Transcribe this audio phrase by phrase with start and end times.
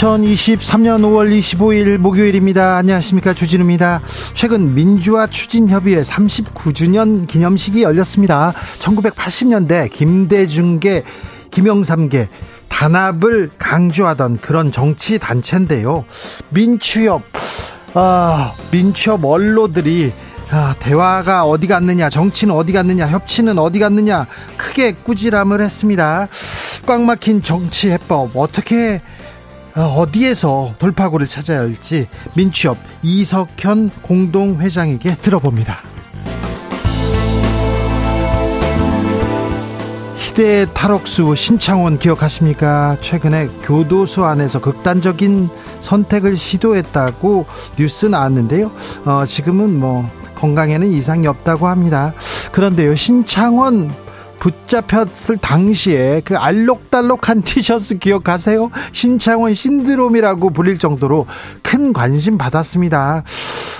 [0.00, 2.76] 2023년 5월 25일 목요일입니다.
[2.76, 3.34] 안녕하십니까.
[3.34, 4.00] 주진우입니다.
[4.32, 8.54] 최근 민주화 추진협의회 39주년 기념식이 열렸습니다.
[8.78, 11.04] 1980년대 김대중계,
[11.50, 12.30] 김영삼계,
[12.70, 16.06] 단합을 강조하던 그런 정치 단체인데요.
[16.48, 17.20] 민추협,
[17.92, 20.14] 아, 민첩 원로들이
[20.50, 26.26] 아, 대화가 어디 갔느냐, 정치는 어디 갔느냐, 협치는 어디 갔느냐, 크게 꾸지람을 했습니다.
[26.86, 29.02] 꽉 막힌 정치 해법, 어떻게,
[29.76, 35.82] 어, 어디에서 돌파구를 찾아야 할지 민취업 이석현 공동회장에게 들어봅니다.
[40.16, 42.96] 희대 탈옥수 신창원 기억하십니까?
[43.00, 45.48] 최근에 교도소 안에서 극단적인
[45.80, 47.46] 선택을 시도했다고
[47.76, 48.70] 뉴스 나왔는데요.
[49.04, 52.14] 어, 지금은 뭐 건강에는 이상이 없다고 합니다.
[52.52, 53.90] 그런데요, 신창원
[54.40, 58.70] 붙잡혔을 당시에 그 알록달록한 티셔츠 기억하세요?
[58.92, 61.26] 신창원 신드롬이라고 불릴 정도로
[61.62, 63.22] 큰 관심 받았습니다.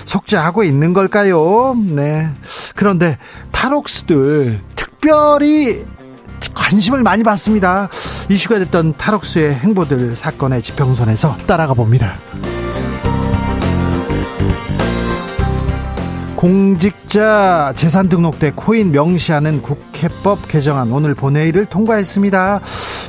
[0.05, 1.77] 속죄하고 있는 걸까요?
[1.89, 2.29] 네.
[2.77, 3.19] 그런데
[3.51, 5.85] 탈옥수들 특별히
[6.55, 7.89] 관심을 많이 받습니다.
[8.29, 12.15] 이슈가 됐던 탈옥수의 행보들 사건의 지평선에서 따라가 봅니다.
[16.41, 22.61] 공직자 재산 등록대 코인 명시하는 국회법 개정안 오늘 본회의를 통과했습니다.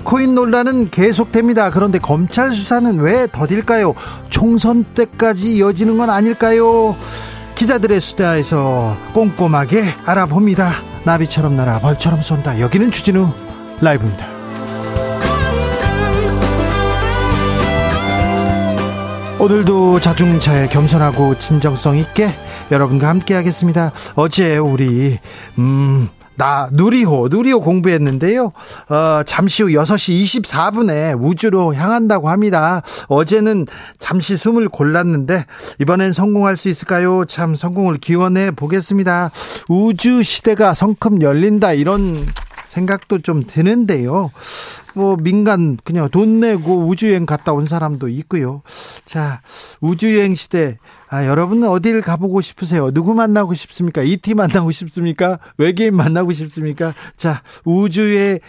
[0.04, 1.70] 코인 논란은 계속됩니다.
[1.70, 3.94] 그런데 검찰 수사는 왜 더딜까요?
[4.30, 6.98] 총선 때까지 이어지는 건 아닐까요?
[7.56, 10.74] 기자들의 수다에서 꼼꼼하게 알아봅니다.
[11.06, 12.60] 나비처럼 날아 벌처럼 쏜다.
[12.60, 13.30] 여기는 주진우
[13.80, 14.26] 라이브입니다.
[19.40, 22.30] 오늘도 자중차에 겸손하고 진정성 있게
[22.72, 23.92] 여러분과 함께 하겠습니다.
[24.16, 25.20] 어제 우리
[25.60, 28.52] 음, 나 누리호 누리호 공부했는데요.
[28.90, 32.82] 어, 잠시 후 6시 24분에 우주로 향한다고 합니다.
[33.08, 33.68] 어제는
[34.00, 35.46] 잠시 숨을 골랐는데
[35.80, 37.26] 이번엔 성공할 수 있을까요?
[37.26, 39.30] 참 성공을 기원해 보겠습니다.
[39.70, 42.26] 우주 시대가 성큼 열린다 이런
[42.66, 44.32] 생각도 좀 드는데요.
[44.96, 48.62] 뭐 민간 그냥 돈 내고 우주여행 갔다 온 사람도 있고요.
[49.06, 49.42] 자,
[49.82, 50.78] 우주여행 시대
[51.14, 52.90] 아, 여러분은 어디를 가보고 싶으세요?
[52.92, 54.02] 누구 만나고 싶습니까?
[54.02, 55.40] 이티 만나고 싶습니까?
[55.58, 56.94] 외계인 만나고 싶습니까?
[57.18, 58.40] 자, 우주에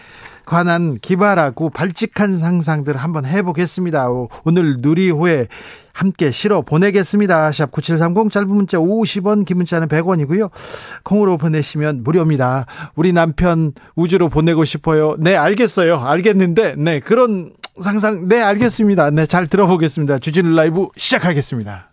[0.45, 4.07] 관한 기발하고 발칙한 상상들 한번 해보겠습니다.
[4.45, 5.47] 오늘 누리호에
[5.91, 7.51] 함께 실어 보내겠습니다.
[7.51, 10.49] 샵 9730 짧은 문자 50원 긴 문자는 100원이고요.
[11.03, 12.65] 콩으로 보내시면 무료입니다.
[12.95, 15.17] 우리 남편 우주로 보내고 싶어요.
[15.19, 15.97] 네 알겠어요.
[15.97, 17.51] 알겠는데 네 그런
[17.81, 19.11] 상상 네 알겠습니다.
[19.11, 20.19] 네 잘 들어보겠습니다.
[20.19, 21.92] 주진 라이브 시작하겠습니다.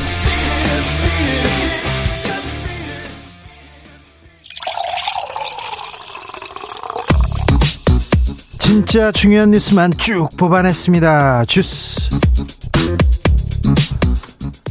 [8.71, 11.43] 진짜 중요한 뉴스만 쭉 뽑아냈습니다.
[11.43, 12.09] 주스.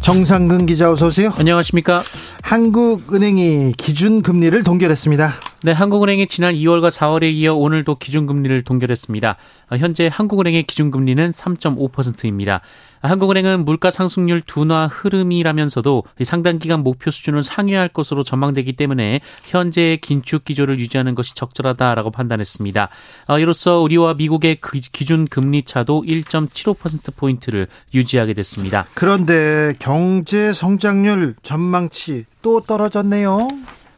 [0.01, 1.35] 정상근 기자 어서 오세요.
[1.37, 2.03] 안녕하십니까?
[2.41, 5.35] 한국은행이 기준금리를 동결했습니다.
[5.65, 9.37] 네, 한국은행이 지난 2월과 4월에 이어 오늘도 기준금리를 동결했습니다.
[9.77, 12.63] 현재 한국은행의 기준금리는 3.5%입니다.
[13.01, 20.45] 한국은행은 물가 상승률 둔화 흐름이라면서도 상당 기간 목표 수준을 상회할 것으로 전망되기 때문에 현재의 긴축
[20.45, 22.89] 기조를 유지하는 것이 적절하다라고 판단했습니다.
[23.29, 28.87] 어, 이로써 우리와 미국의 그 기준 금리 차도 1.75% 포인트를 유지하게 됐습니다.
[28.95, 33.49] 그런데 경제 성장률 전망치 또 떨어졌네요.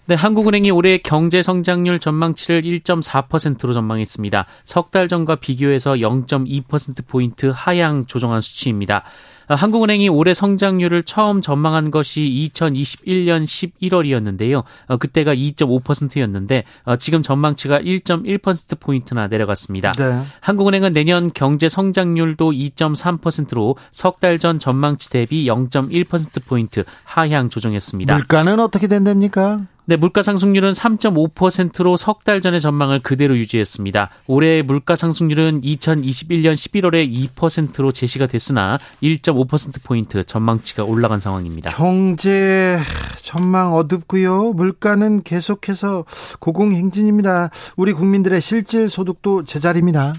[0.07, 4.47] 네, 한국은행이 올해 경제 성장률 전망치를 1.4%로 전망했습니다.
[4.65, 9.05] 석 달 전과 비교해서 0.2%포인트 하향 조정한 수치입니다.
[9.49, 14.65] 한국은행이 올해 성장률을 처음 전망한 것이 2021년 11월이었는데요.
[14.87, 19.93] 어, 그때가 2.5%였는데 어, 지금 전망치가 1.1%포인트나 내려갔습니다.
[19.93, 20.23] 네.
[20.41, 28.15] 한국은행은 내년 경제 성장률도 2.3%로 석 달 전 전망치 대비 0.1%포인트 하향 조정했습니다.
[28.15, 29.61] 물가는 어떻게 된답니까?
[29.84, 34.11] 네, 물가 상승률은 3.5%로 석 달 전의 전망을 그대로 유지했습니다.
[34.29, 41.73] 올해 물가 상승률은 2021년 11월에 2%로 제시가 됐으나 1.5%포인트 전망치가 올라간 상황입니다.
[41.73, 42.79] 경제
[43.23, 44.52] 전망 어둡고요.
[44.52, 46.05] 물가는 계속해서
[46.38, 47.50] 고공행진입니다.
[47.76, 50.12] 우리 국민들의 실질 소득도 제자리입니다.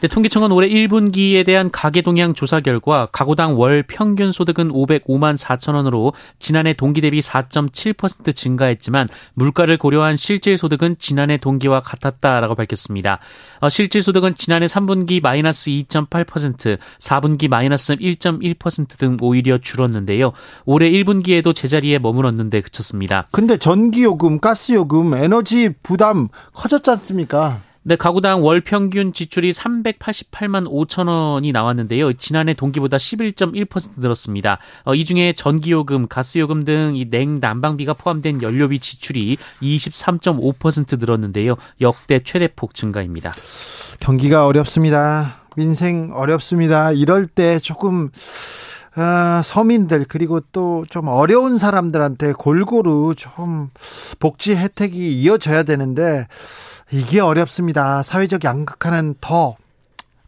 [0.00, 5.74] 네, 통계청은 올해 1분기에 대한 가계 동향 조사 결과 가구당 월 평균 소득은 505만 4천
[5.76, 13.20] 원으로 지난해 동기 대비 4.7% 증가했지만 물가를 고려한 실질 소득은 지난해 동기와 같았다라고 밝혔습니다.
[13.60, 20.32] 어, 실질 소득은 지난해 3분기 마이너스 2.8%, 4분기 마이너스 1.1%등 오히려 줄었는데요.
[20.66, 23.28] 올해 1분기에도 제자리에 머물렀는데 그쳤습니다.
[23.30, 27.62] 근데 전기요금, 가스요금, 에너지 부담 커졌지 않습니까?
[27.86, 32.14] 네, 가구당 월 평균 지출이 388만 5천 원이 나왔는데요.
[32.14, 34.58] 지난해 동기보다 11.1% 늘었습니다.
[34.84, 41.56] 어, 이 중에 전기요금, 가스요금 등 이 냉, 난방비가 포함된 연료비 지출이 23.5% 늘었는데요.
[41.82, 43.32] 역대 최대폭 증가입니다.
[44.00, 45.36] 경기가 어렵습니다.
[45.56, 46.90] 민생 어렵습니다.
[46.92, 48.10] 이럴 때 조금
[48.96, 53.70] 아, 서민들 그리고 또 좀 어려운 사람들한테 골고루 좀
[54.20, 56.28] 복지 혜택이 이어져야 되는데
[56.90, 58.02] 이게 어렵습니다.
[58.02, 59.56] 사회적 양극화는 더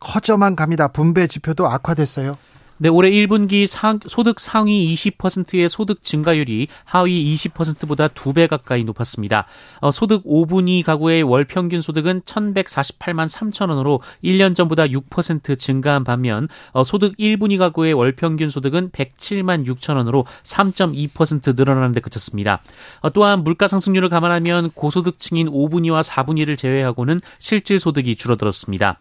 [0.01, 0.89] 커져만 갑니다.
[0.89, 2.37] 분배 지표도 악화됐어요.
[2.79, 9.47] 네, 올해 1분기 상, 소득 상위 20%의 소득 증가율이 하위 20%보다 2배 가까이 높았습니다.
[9.81, 16.49] 어, 소득 5분위 가구의 월 평균 소득은 1,148만 3천 원으로 1년 전보다 6% 증가한 반면
[16.73, 22.61] 어, 소득 1분위 가구의 월 평균 소득은 107만 6천 원으로 3.2% 늘어나는 데 그쳤습니다.
[23.01, 28.99] 어, 또한 물가 상승률을 감안하면 고소득층인 5분위와 4분위를 제외하고는 실질 소득이 줄어들었습니다.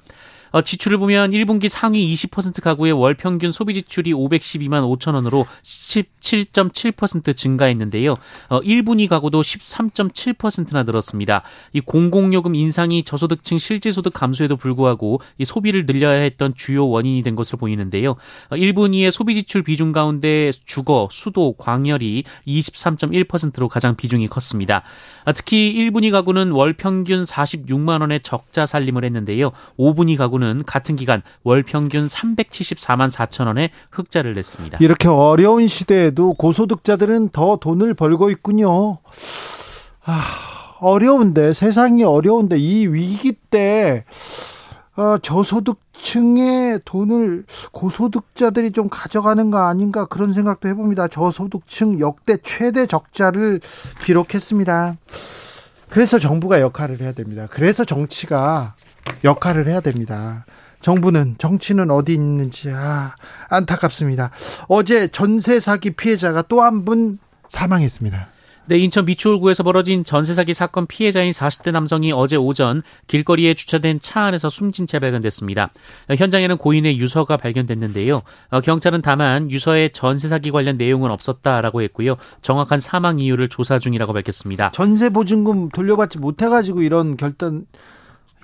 [0.55, 7.35] 어, 지출을 보면 1분기 상위 20% 가구의 월 평균 소비 지출이 512만 5천 원으로 17.7%
[7.35, 8.13] 증가했는데요.
[8.47, 11.43] 어, 1분위 가구도 13.7%나 늘었습니다.
[11.73, 17.57] 이 공공요금 인상이 저소득층 실질소득 감소에도 불구하고 이 소비를 늘려야 했던 주요 원인이 된 것으로
[17.57, 18.11] 보이는데요.
[18.11, 24.83] 어, 1분위의 소비 지출 비중 가운데 주거, 수도, 광열이 23.1%로 가장 비중이 컸습니다.
[25.25, 29.51] 어, 특히 1분위 가구는 월 평균 46만 원의 적자 살림을 했는데요.
[29.77, 34.77] 5분위 가구는 같은 기간 월 평균 374만 4천 원의 흑자를 냈습니다.
[34.81, 38.99] 이렇게 어려운 시대에도 고소득자들은 더 돈을 벌고 있군요.
[40.05, 40.23] 아,
[40.79, 44.05] 어려운데 세상이 어려운데 이 위기 때
[44.97, 51.07] 어, 저소득층의 돈을 고소득자들이 좀 가져가는 거 아닌가 그런 생각도 해봅니다.
[51.09, 53.59] 저소득층 역대 최대 적자를
[54.03, 54.95] 기록했습니다.
[55.89, 57.47] 그래서 정부가 역할을 해야 됩니다.
[57.49, 58.75] 그래서 정치가
[59.23, 60.45] 역할을 해야 됩니다.
[60.81, 63.15] 정부는 정치는 어디 있는지 아,
[63.49, 64.31] 안타깝습니다.
[64.67, 67.17] 어제 전세 사기 피해자가 또 한 분
[67.49, 68.27] 사망했습니다.
[68.67, 74.23] 네, 인천 미추홀구에서 벌어진 전세 사기 사건 피해자인 40대 남성이 어제 오전 길거리에 주차된 차
[74.23, 75.69] 안에서 숨진 채 발견됐습니다.
[76.09, 78.23] 현장에는 고인의 유서가 발견됐는데요.
[78.49, 82.15] 어, 경찰은 다만 유서에 전세 사기 관련 내용은 없었다라고 했고요.
[82.41, 84.71] 정확한 사망 이유를 조사 중이라고 밝혔습니다.
[84.71, 87.67] 전세 보증금 돌려받지 못해 가지고 이런 결단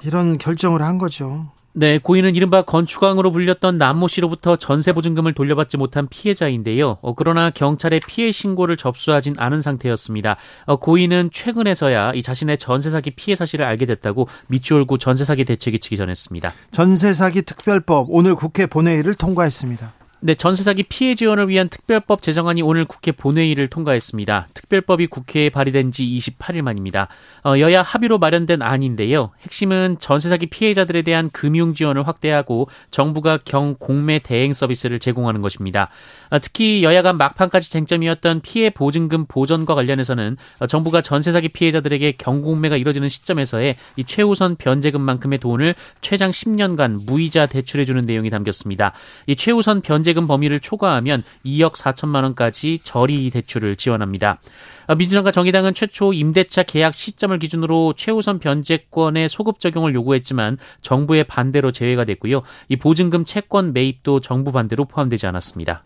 [0.04, 1.48] 이런 결정을 한 거죠.
[1.74, 6.98] 네, 고인은 이른바 건축왕으로 불렸던 남모 씨로부터 전세 보증금을 돌려받지 못한 피해자인데요.
[7.02, 10.36] 어, 그러나 경찰에 피해 신고를 접수하진 않은 상태였습니다.
[10.66, 15.80] 어, 고인은 최근에서야 이 자신의 전세 사기 피해 사실을 알게 됐다고 미추홀구 전세 사기 대책위
[15.80, 16.52] 측이 전했습니다.
[16.72, 20.01] 전세 사기 특별법 오늘 국회 본회의를 통과했습니다.
[20.24, 24.50] 네, 전세 사기 피해 지원을 위한 특별법 제정안이 오늘 국회 본회의를 통과했습니다.
[24.54, 27.08] 특별법이 국회에 발의된 지 28일 만입니다.
[27.44, 29.32] 어, 여야 합의로 마련된 안인데요.
[29.42, 35.90] 핵심은 전세 사기 피해자들에 대한 금융 지원을 확대하고 정부가 경 공매 대행 서비스를 제공하는 것입니다.
[36.30, 42.12] 어, 특히 여야 간 막판까지 쟁점이었던 피해 보증금 보전과 관련해서는 어, 정부가 전세 사기 피해자들에게
[42.20, 48.94] 경공매가 이뤄지는 시점에서의 이 최우선 변제금만큼의 돈을 최장 10년간 무이자 대출해 주는 내용이 담겼습니다.
[49.26, 54.40] 이 최우선 변제 변제금 범위를 초과하면 2억 4천만 원까지 저리 대출을 지원합니다.
[54.88, 61.72] 아, 민주당과 정의당은 최초 임대차 계약 시점을 기준으로 최우선 변제권의 소급 적용을 요구했지만 정부의 반대로
[61.72, 62.44] 제외가 됐고요.
[62.70, 65.84] 이 보증금 채권 매입도 정부 반대로 포함되지 않았습니다.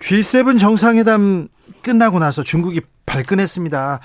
[0.00, 1.48] G7 정상회담
[1.82, 4.00] 끝나고 나서 중국이 발끈했습니다.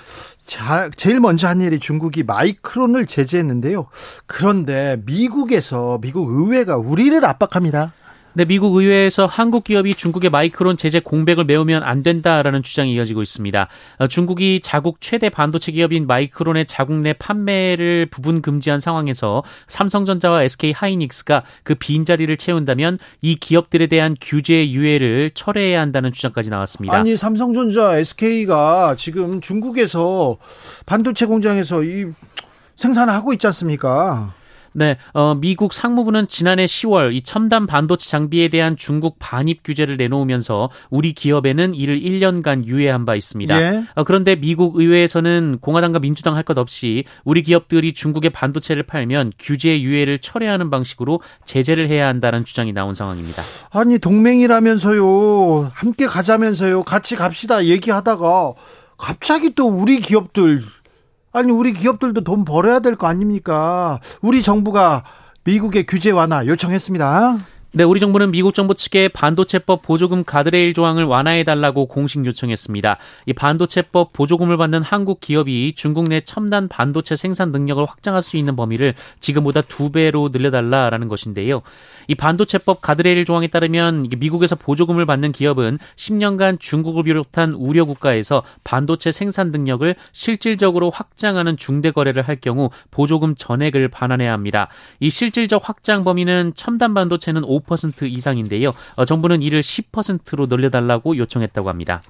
[0.46, 3.88] 자, 제일 먼저 한 일이 중국이 마이크론을 제재했는데요.
[4.26, 7.92] 그런데 미국에서 미국 의회가 우리를 압박합니다.
[8.38, 13.66] 네, 미국 의회에서 한국 기업이 중국의 마이크론 제재 공백을 메우면 안 된다라는 주장이 이어지고 있습니다.
[13.98, 20.70] 어, 중국이 자국 최대 반도체 기업인 마이크론의 자국 내 판매를 부분 금지한 상황에서 삼성전자와 SK
[20.70, 26.96] 하이닉스가 그 빈자리를 채운다면 이 기업들에 대한 규제 유예를 철회해야 한다는 주장까지 나왔습니다.
[26.96, 30.36] 아니, 삼성전자, SK가 지금 중국에서
[30.86, 32.06] 반도체 공장에서 이
[32.76, 34.32] 생산을 하고 있지 않습니까?
[34.72, 40.70] 네, 어, 미국 상무부는 지난해 10월 이 첨단 반도체 장비에 대한 중국 반입 규제를 내놓으면서
[40.90, 43.60] 우리 기업에는 이를 1년간 유예한 바 있습니다.
[43.60, 43.84] 예.
[43.94, 49.82] 어, 그런데 미국 의회에서는 공화당과 민주당 할 것 없이 우리 기업들이 중국의 반도체를 팔면 규제
[49.82, 53.42] 유예를 철회하는 방식으로 제재를 해야 한다는 주장이 나온 상황입니다.
[53.70, 58.54] 아니 동맹이라면서요, 함께 가자면서요, 같이 갑시다 얘기하다가
[58.96, 60.60] 갑자기 또 우리 기업들
[61.32, 64.00] 아니 우리 기업들도 돈 벌어야 될 거 아닙니까?
[64.22, 65.04] 우리 정부가
[65.44, 67.38] 미국의 규제 완화 요청했습니다.
[67.70, 72.96] 네, 우리 정부는 미국 정부 측에 반도체법 보조금 가드레일 조항을 완화해달라고 공식 요청했습니다.
[73.26, 78.56] 이 반도체법 보조금을 받는 한국 기업이 중국 내 첨단 반도체 생산 능력을 확장할 수 있는
[78.56, 81.60] 범위를 지금보다 두 배로 늘려달라라는 것인데요.
[82.06, 89.12] 이 반도체법 가드레일 조항에 따르면 미국에서 보조금을 받는 기업은 10년간 중국을 비롯한 우려 국가에서 반도체
[89.12, 94.68] 생산 능력을 실질적으로 확장하는 중대 거래를 할 경우 보조금 전액을 반환해야 합니다.
[95.00, 98.72] 이 실질적 확장 범위는 첨단 반도체는 5% 이상인데요.
[98.96, 102.02] 어, 정부는 이를 10%로 늘려달라고 요청했다고 합니다.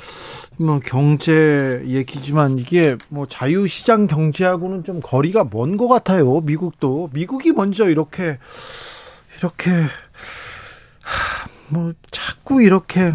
[0.59, 6.41] 뭐 경제 얘기지만 이게 뭐 자유시장 경제하고는 좀 거리가 먼 것 같아요.
[6.41, 8.39] 미국도 미국이 먼저 이렇게
[9.39, 9.71] 이렇게
[11.69, 13.15] 뭐 자꾸 이렇게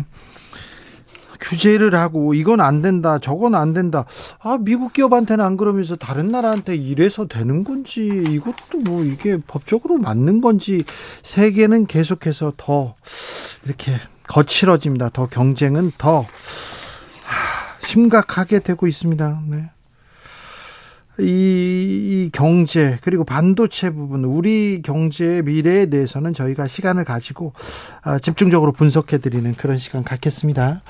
[1.43, 4.05] 규제를 하고 이건 안 된다, 저건 안 된다.
[4.41, 10.41] 아, 미국 기업한테는 안 그러면서 다른 나라한테 이래서 되는 건지 이것도 뭐 이게 법적으로 맞는
[10.41, 10.83] 건지
[11.21, 12.95] 세계는 계속해서 더
[13.65, 13.97] 이렇게
[14.27, 15.09] 거칠어집니다.
[15.09, 16.25] 더 경쟁은 더
[17.83, 19.41] 심각하게 되고 있습니다.
[19.47, 19.69] 네.
[21.19, 21.25] 이,
[22.25, 27.53] 이, 경제 그리고 반도체 부분 우리 경제의 미래에 대해서는 저희가 시간을 가지고
[28.01, 30.81] 아, 집중적으로 분석해 드리는 그런 시간 갖겠습니다.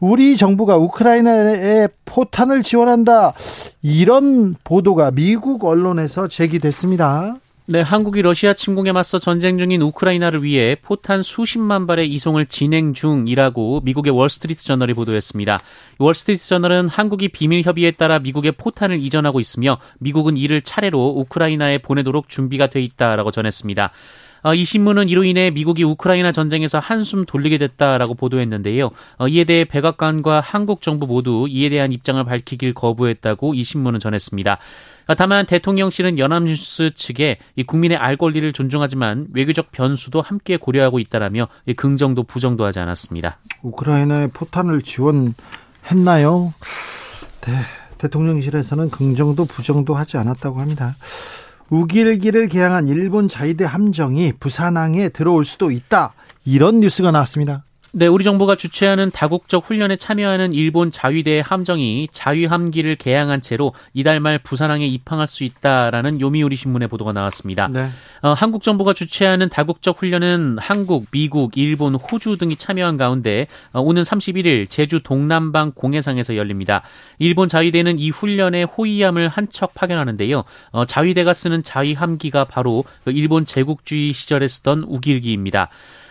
[0.00, 3.34] 우리 정부가 우크라이나에 포탄을 지원한다.
[3.82, 7.36] 이런 보도가 미국 언론에서 제기됐습니다.
[7.66, 13.82] 네, 한국이 러시아 침공에 맞서 전쟁 중인 우크라이나를 위해 포탄 수십만 발의 이송을 진행 중이라고
[13.84, 15.60] 미국의 월스트리트 저널이 보도했습니다.
[15.98, 22.28] 월스트리트 저널은 한국이 비밀 협의에 따라 미국에 포탄을 이전하고 있으며 미국은 이를 차례로 우크라이나에 보내도록
[22.28, 23.92] 준비가 돼 있다라고 전했습니다.
[24.42, 28.90] 어, 이 신문은 이로 인해 미국이 우크라이나 전쟁에서 한숨 돌리게 됐다라고 보도했는데요.
[29.18, 34.58] 어, 이에 대해 백악관과 한국 정부 모두 이에 대한 입장을 밝히길 거부했다고 이 신문은 전했습니다.
[35.08, 42.22] 어, 다만 대통령실은 연합뉴스 측에 국민의 알 권리를 존중하지만 외교적 변수도 함께 고려하고 있다라며 긍정도
[42.22, 43.38] 부정도 하지 않았습니다.
[43.62, 46.54] 우크라이나에 포탄을 지원했나요?
[47.40, 47.52] 네,
[47.98, 50.96] 대통령실에서는 긍정도 부정도 하지 않았다고 합니다.
[51.70, 56.12] 우길기를 개항한 일본 자위대 함정이 부산항에 들어올 수도 있다.
[56.44, 57.64] 이런 뉴스가 나왔습니다.
[57.92, 64.38] 네, 우리 정부가 주최하는 다국적 훈련에 참여하는 일본 자위대의 함정이 자위함기를 개항한 채로 이달 말
[64.38, 67.66] 부산항에 입항할 수 있다라는 요미우리 신문의 보도가 나왔습니다.
[67.66, 67.90] 네.
[68.22, 74.02] 어, 한국 정부가 주최하는 다국적 훈련은 한국, 미국, 일본, 호주 등이 참여한 가운데 어, 오는
[74.02, 76.82] 31일 제주 동남방 공해상에서 열립니다.
[77.18, 80.44] 일본 자위대는 이 훈련에 호위함을 한 척 파견하는데요.
[80.70, 85.68] 어, 자위대가 쓰는 자위함기가 바로 그 일본 제국주의 시절에 쓰던 우길기입니다.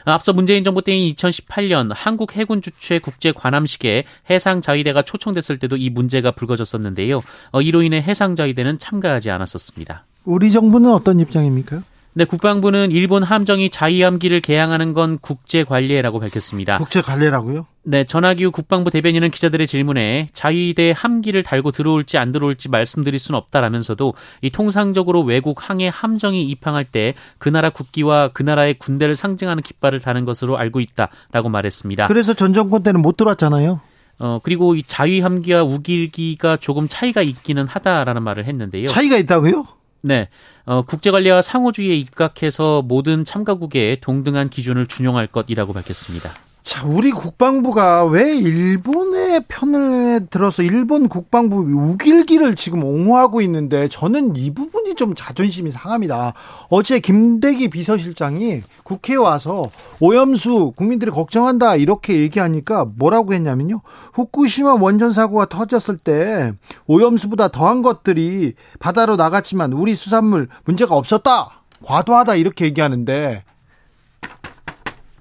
[0.10, 5.90] 앞서 문재인 정부 때인 2018년 한국 해군 주최 국제 관함식에 해상 자위대가 초청됐을 때도 이
[5.90, 7.22] 문제가 불거졌었는데요.
[7.52, 10.06] 어, 이로 인해 해상 자위대는 참가하지 않았었습니다.
[10.26, 11.82] 우리 정부는 어떤 입장입니까?
[12.20, 16.78] 네, 국방부는 일본 함정이 자위함기를 개항하는 건 국제 관례라고 밝혔습니다.
[16.78, 17.66] 국제 관례라고요?
[17.84, 24.16] 네, 전하기후 국방부 대변인은 기자들의 질문에 자위대 함기를 달고 들어올지 안 들어올지 말씀드릴 수는 없다라면서도
[24.42, 30.02] 이 통상적으로 외국 항해 함정이 입항할 때 그 나라 국기와 그 나라의 군대를 상징하는 깃발을
[30.02, 32.08] 다는 것으로 알고 있다라고 말했습니다.
[32.08, 33.80] 그래서 전 정권 때는 못 들어왔잖아요.
[34.20, 38.88] 어, 그리고 이 자위함기와 우길기가 조금 차이가 있기는 하다라는 말을 했는데요.
[38.88, 39.79] 차이가 있다고요?
[40.02, 40.30] 네.
[40.66, 46.32] 어, 국제관리와 상호주의에 입각해서 모든 참가국에 동등한 기준을 준용할 것이라고 밝혔습니다.
[46.62, 54.54] 자, 우리 국방부가 왜 일본의 편을 들어서 일본 국방부 우길기를 지금 옹호하고 있는데 저는 이
[54.54, 56.34] 부분이 좀 자존심이 상합니다.
[56.70, 63.82] 어제 김대기 비서실장이 국회에 와서 오염수 국민들이 걱정한다 이렇게 얘기하니까 뭐라고 했냐면요.
[64.14, 66.52] 후쿠시마 원전 사고가 터졌을 때
[66.88, 71.64] 오염수보다 더한 것들이 바다로 나갔지만 우리 수산물 문제가 없었다.
[71.84, 73.44] 과도하다 이렇게 얘기하는데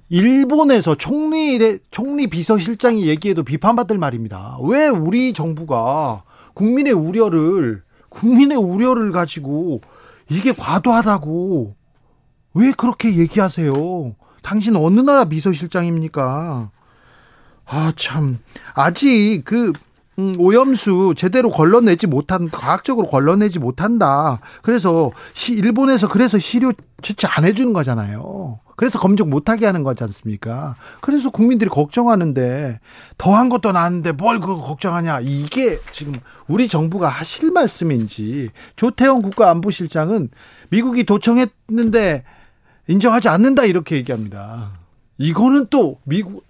[0.08, 4.58] 일본에서 총리 총리 비서실장이 얘기해도 비판받을 말입니다.
[4.62, 6.22] 왜 우리 정부가
[6.54, 9.80] 국민의 우려를 국민의 우려를 가지고
[10.30, 11.74] 이게 과도하다고
[12.54, 13.72] 왜 그렇게 얘기하세요?
[14.42, 16.70] 당신 어느 나라 비서실장입니까?
[17.66, 18.38] 아, 참.
[18.74, 19.72] 아직 그,
[20.18, 24.40] 음, 오염수 제대로 걸러내지 못한, 과학적으로 걸러내지 못한다.
[24.62, 26.72] 그래서, 시, 일본에서 그래서 시료
[27.02, 28.58] 채취 안 해주는 거잖아요.
[28.78, 30.76] 그래서 검증 못하게 하는 거지 않습니까?
[31.00, 32.78] 그래서 국민들이 걱정하는데
[33.18, 35.18] 더한 것도 나는데 뭘 그거 걱정하냐?
[35.22, 36.14] 이게 지금
[36.46, 40.28] 우리 정부가 하실 말씀인지 조태영 국가안보실장은
[40.70, 42.22] 미국이 도청했는데
[42.86, 44.70] 인정하지 않는다 이렇게 얘기합니다.
[45.18, 46.46] 이거는 또 미국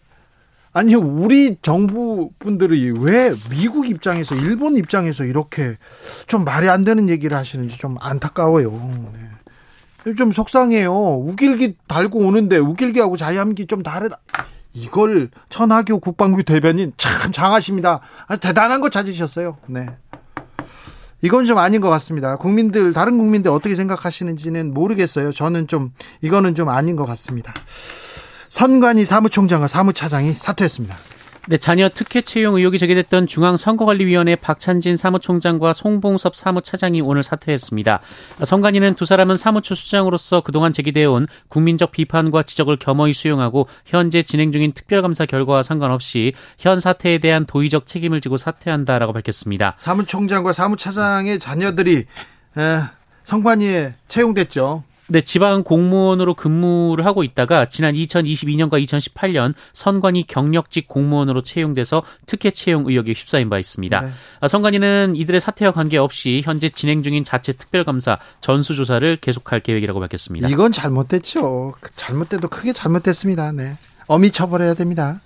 [0.74, 5.78] 아니 우리 정부 분들이 왜 미국 입장에서 일본 입장에서 이렇게
[6.26, 8.70] 좀 말이 안 되는 얘기를 하시는지 좀 안타까워요.
[9.14, 9.20] 네.
[10.16, 10.92] 좀 속상해요.
[10.92, 14.20] 우길기 달고 오는데 우길기하고 자유함기 좀 다르다.
[14.72, 18.00] 이걸 천하교 국방부 대변인 참 장하십니다.
[18.26, 19.58] 아, 대단한 거 찾으셨어요.
[19.66, 19.86] 네.
[21.20, 22.36] 이건 좀 아닌 것 같습니다.
[22.36, 25.32] 국민들 다른 국민들 어떻게 생각하시는지는 모르겠어요.
[25.32, 27.52] 저는 좀 이거는 좀 아닌 것 같습니다.
[28.48, 30.96] 선관위 사무총장과 사무차장이 사퇴했습니다.
[31.46, 38.00] 네, 자녀 특혜 채용 의혹이 제기됐던 중앙선거관리위원회 박찬진 사무총장과 송봉섭 사무차장이 오늘 사퇴했습니다.
[38.44, 44.52] 선관위는 두 사람은 사무처 수장으로서 그동안 제기되어 온 국민적 비판과 지적을 겸허히 수용하고 현재 진행
[44.52, 49.74] 중인 특별감사 결과와 상관없이 현 사태에 대한 도의적 책임을 지고 사퇴한다라고 밝혔습니다.
[49.78, 52.04] 사무총장과 사무차장의 자녀들이
[53.24, 54.84] 선관위에 채용됐죠.
[55.10, 62.86] 네, 지방 공무원으로 근무를 하고 있다가 지난 2022년과 2018년 선관위 경력직 공무원으로 채용돼서 특혜 채용
[62.86, 64.00] 의혹에 휩싸인 바 있습니다.
[64.00, 64.10] 네.
[64.40, 70.48] 아, 선관위는 이들의 사퇴와 관계없이 현재 진행 중인 자체 특별감사 전수조사를 계속할 계획이라고 밝혔습니다.
[70.48, 71.74] 이건 잘못됐죠.
[71.96, 73.52] 잘못돼도 크게 잘못됐습니다.
[73.52, 73.78] 네.
[74.08, 75.20] 어미 처벌해야 됩니다.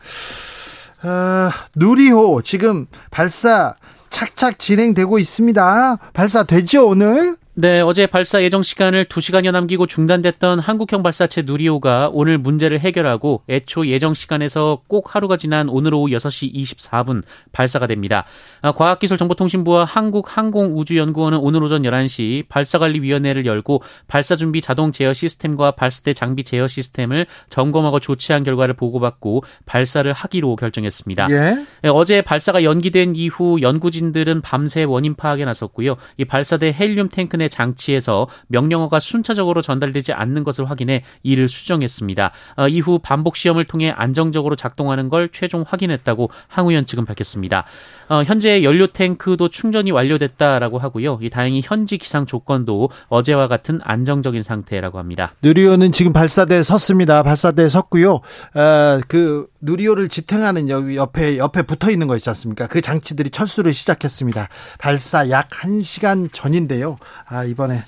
[1.03, 3.75] 어, 누리호 지금 발사
[4.11, 5.97] 착착 진행되고 있습니다.
[6.13, 7.37] 발사 되죠 오늘?
[7.55, 13.87] 네, 어제 발사 예정 시간을 2시간여 남기고 중단됐던 한국형 발사체 누리호가 오늘 문제를 해결하고 애초
[13.87, 17.23] 예정 시간에서 꼭 하루가 지난 오늘 오후 6시 24분
[17.53, 18.25] 발사가 됩니다.
[18.63, 26.45] 아, 과학기술정보통신부와 한국항공우주연구원은 오늘 오전 11시 발사관리위원회를 열고 발사 준비 자동 제어 시스템과 발사대 장비
[26.45, 31.29] 제어 시스템을 점검하고 조치한 결과를 보고받고 발사를 하기로 결정했습니다.
[31.31, 31.67] 예?
[31.83, 35.97] 네, 어제 발사가 연기된 이후 연구진들은 밤새 원인 파악에 나섰고요.
[36.17, 42.31] 이 발사대 헬륨 탱크 내 장치에서 명령어가 순차적으로 전달되지 않는 것을 확인해 이를 수정했습니다.
[42.57, 47.65] 어, 이후 반복 시험을 통해 안정적으로 작동하는 걸 최종 확인했다고 항우연 측은 밝혔습니다.
[48.09, 51.19] 어, 현재 연료 탱크도 충전이 완료됐다라고 하고요.
[51.21, 55.33] 이 다행히 현지 기상 조건도 어제와 같은 안정적인 상태라고 합니다.
[55.43, 57.25] 누리호는 지금 발사대에 섰습니다.
[57.25, 58.15] 발사대에 섰고요.
[58.15, 62.67] 어, 그 누리호를 지탱하는 여기 옆에 옆에 붙어 있는 거 있지 않습니까?
[62.67, 64.49] 그 장치들이 철수를 시작했습니다.
[64.79, 66.99] 발사 약 1시간 전인데요.
[67.27, 67.83] 아, 이번에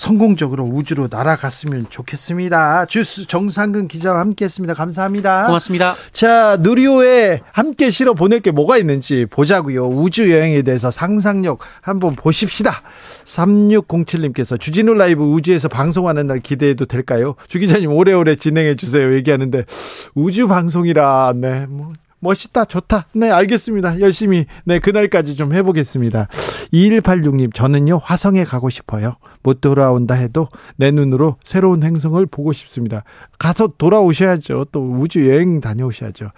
[0.00, 2.86] 성공적으로 우주로 날아갔으면 좋겠습니다.
[2.86, 4.72] 주스 정상근 기자와 함께했습니다.
[4.72, 5.44] 감사합니다.
[5.44, 5.94] 고맙습니다.
[6.10, 9.88] 자 누리호에 함께 실어 보낼 게 뭐가 있는지 보자고요.
[9.88, 12.80] 우주 여행에 대해서 상상력 한번 보십시다.
[13.24, 17.34] 3607님께서 주진우 라이브 우주에서 방송하는 날 기대해도 될까요?
[17.48, 19.12] 주 기자님 오래오래 진행해 주세요.
[19.14, 19.66] 얘기하는데
[20.14, 21.92] 우주 방송이라 네 뭐.
[22.20, 23.06] 멋있다, 좋다.
[23.14, 24.00] 네, 알겠습니다.
[24.00, 26.28] 열심히, 네, 그날까지 좀 해보겠습니다.
[26.72, 29.16] 2186님, 저는요, 화성에 가고 싶어요.
[29.42, 33.04] 못 돌아온다 해도 내 눈으로 새로운 행성을 보고 싶습니다.
[33.38, 34.66] 가서 돌아오셔야죠.
[34.70, 36.30] 또 우주 여행 다녀오셔야죠.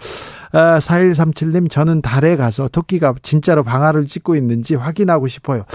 [0.53, 5.65] 아, 4137님, 저는 달에 가서 토끼가 진짜로 방아를 찍고 있는지 확인하고 싶어요.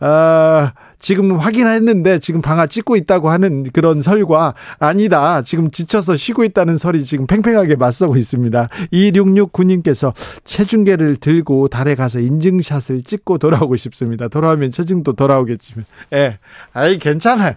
[0.00, 0.72] 아,
[1.04, 5.42] 지금 확인했는데 지금 방아 찍고 있다고 하는 그런 설과 아니다.
[5.42, 8.70] 지금 지쳐서 쉬고 있다는 설이 지금 팽팽하게 맞서고 있습니다.
[8.90, 10.14] 2669님께서
[10.46, 14.28] 체중계를 들고 달에 가서 인증샷을 찍고 돌아오고 싶습니다.
[14.28, 15.84] 돌아오면 체중도 돌아오겠지만.
[16.14, 16.38] 예.
[16.72, 17.52] 아이, 괜찮아요.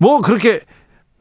[0.00, 0.62] 뭐 그렇게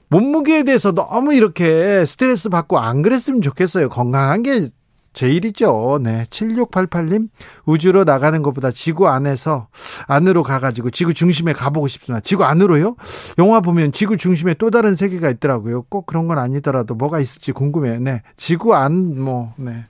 [0.09, 3.89] 몸무게에 대해서 너무 이렇게 스트레스 받고 안 그랬으면 좋겠어요.
[3.89, 4.69] 건강한 게
[5.15, 5.99] 제일이죠.
[6.03, 6.25] 네.
[6.29, 7.29] 7688님,
[7.65, 9.67] 우주로 나가는 것보다 지구 안에서,
[10.07, 12.19] 안으로 가가지고 지구 중심에 가보고 싶습니다.
[12.19, 12.95] 지구 안으로요?
[13.39, 15.83] 영화 보면 지구 중심에 또 다른 세계가 있더라고요.
[15.89, 17.99] 꼭 그런 건 아니더라도 뭐가 있을지 궁금해요.
[17.99, 18.21] 네.
[18.37, 19.85] 지구 안, 뭐, 네.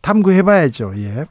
[0.00, 0.94] 탐구해봐야죠.
[0.96, 1.26] 예.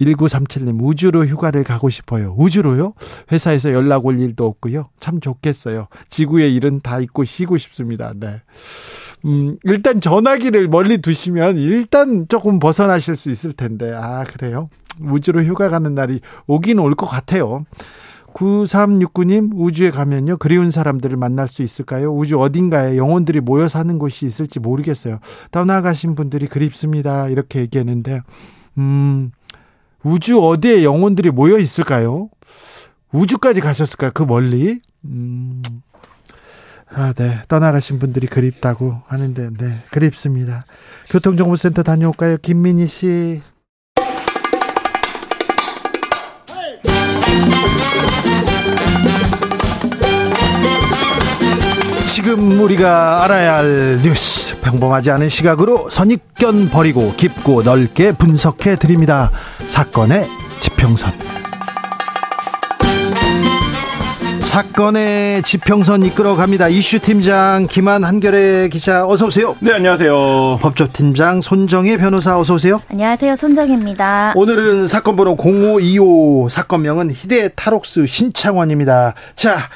[0.00, 2.34] 1937님, 우주로 휴가를 가고 싶어요.
[2.38, 2.94] 우주로요?
[3.30, 4.88] 회사에서 연락 올 일도 없고요.
[4.98, 5.88] 참 좋겠어요.
[6.08, 8.12] 지구의 일은 다 잊고 쉬고 싶습니다.
[8.16, 8.40] 네.
[9.24, 13.92] 음, 일단 전화기를 멀리 두시면 일단 조금 벗어나실 수 있을 텐데.
[13.94, 14.68] 아, 그래요?
[15.00, 17.64] 우주로 휴가 가는 날이 오긴 올 것 같아요.
[18.34, 22.14] 9369님, 우주에 가면요, 그리운 사람들을 만날 수 있을까요?
[22.14, 25.18] 우주 어딘가에 영혼들이 모여 사는 곳이 있을지 모르겠어요.
[25.50, 27.28] 떠나가신 분들이 그립습니다.
[27.28, 28.20] 이렇게 얘기했는데,
[28.76, 29.32] 음,
[30.04, 32.28] 우주 어디에 영혼들이 모여 있을까요?
[33.12, 34.12] 우주까지 가셨을까요?
[34.14, 34.80] 그 멀리?
[35.04, 35.62] 음,
[36.94, 37.40] 아, 네.
[37.48, 39.74] 떠나가신 분들이 그립다고 하는데, 네.
[39.90, 40.64] 그립습니다.
[41.10, 42.38] 교통정보센터 다녀올까요?
[42.38, 43.42] 김민희 씨.
[52.06, 59.30] 지금 우리가 알아야 할 뉴스 평범하지 않은 시각으로 선입견 버리고 깊고 넓게 분석해 드립니다.
[59.68, 60.26] 사건의
[60.58, 61.12] 지평선.
[64.48, 66.68] 사건의 지평선 이끌어 갑니다.
[66.68, 69.54] 이슈 팀장 김한 한결의 기자 어서 오세요.
[69.60, 70.60] 네, 안녕하세요.
[70.62, 72.80] 법조팀장 손정혜 변호사 어서 오세요.
[72.90, 73.36] 안녕하세요.
[73.36, 74.32] 손정혜입니다.
[74.34, 79.12] 오늘은 사건 번호 0525 사건명은 희대 탈옥수 신창원입니다.
[79.36, 79.68] 자,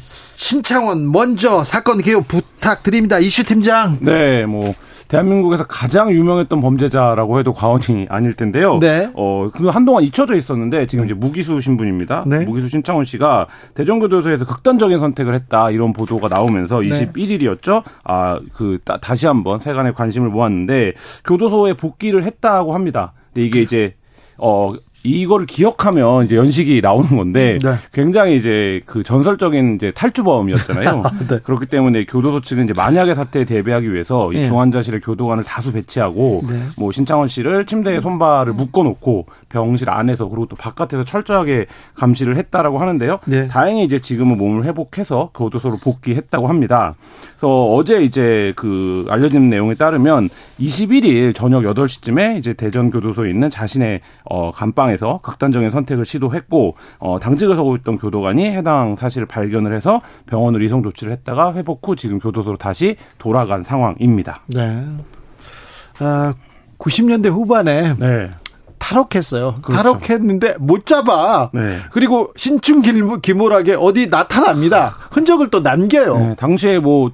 [0.00, 3.20] 신창원 먼저 사건 개요 부탁드립니다.
[3.20, 3.98] 이슈 팀장.
[4.00, 4.74] 네, 뭐
[5.12, 8.78] 대한민국에서 가장 유명했던 범죄자라고 해도 과언이 아닐 텐데요.
[8.78, 9.10] 네.
[9.14, 12.24] 어, 그 한동안 잊혀져 있었는데 지금 이제 무기수 신분입니다.
[12.26, 12.46] 네.
[12.46, 16.88] 무기수 신창원 씨가 대전교도소에서 극단적인 선택을 했다 이런 보도가 나오면서 네.
[16.88, 17.82] 21일이었죠.
[18.04, 20.94] 아, 그 따- 다시 한번 세간의 관심을 모았는데
[21.26, 23.12] 교도소에 복귀를 했다고 합니다.
[23.34, 23.94] 근데 이게 이제
[24.38, 24.72] 어
[25.04, 27.74] 이거를 기억하면 이제 연식이 나오는 건데 네.
[27.92, 31.02] 굉장히 이제 그 전설적인 이제 탈주범이었잖아요.
[31.28, 31.38] 네.
[31.42, 34.46] 그렇기 때문에 교도소 측은 이제 만약의 사태에 대비하기 위해서 이 예.
[34.46, 36.62] 중환자실에 교도관을 다수 배치하고 네.
[36.76, 43.18] 뭐 신창원 씨를 침대에 손발을 묶어놓고 병실 안에서 그리고 또 바깥에서 철저하게 감시를 했다라고 하는데요.
[43.26, 43.48] 네.
[43.48, 46.94] 다행히 이제 지금은 몸을 회복해서 교도소로 복귀했다고 합니다.
[47.36, 54.00] 그래서 어제 이제 그 알려진 내용에 따르면 21일 저녁 8시쯤에 이제 대전 교도소에 있는 자신의
[54.24, 60.00] 어 감방에 서 극단적인 선택을 시도했고 어 당직을 서고 있던 교도관이 해당 사실을 발견을 해서
[60.26, 64.42] 병원으로 이송 조치를 했다가 회복 후 지금 교도소로 다시 돌아간 상황입니다.
[64.48, 64.84] 네.
[65.98, 66.34] 아,
[66.78, 68.30] 90년대 후반에 네.
[68.78, 69.58] 탈옥했어요.
[69.62, 69.82] 그렇죠.
[69.82, 71.50] 탈옥했는데 못 잡아.
[71.54, 71.78] 네.
[71.92, 72.82] 그리고 신춘
[73.20, 74.94] 기모락에 어디 나타납니다.
[75.12, 76.18] 흔적을 또 남겨요.
[76.18, 77.12] 네, 당시에 뭐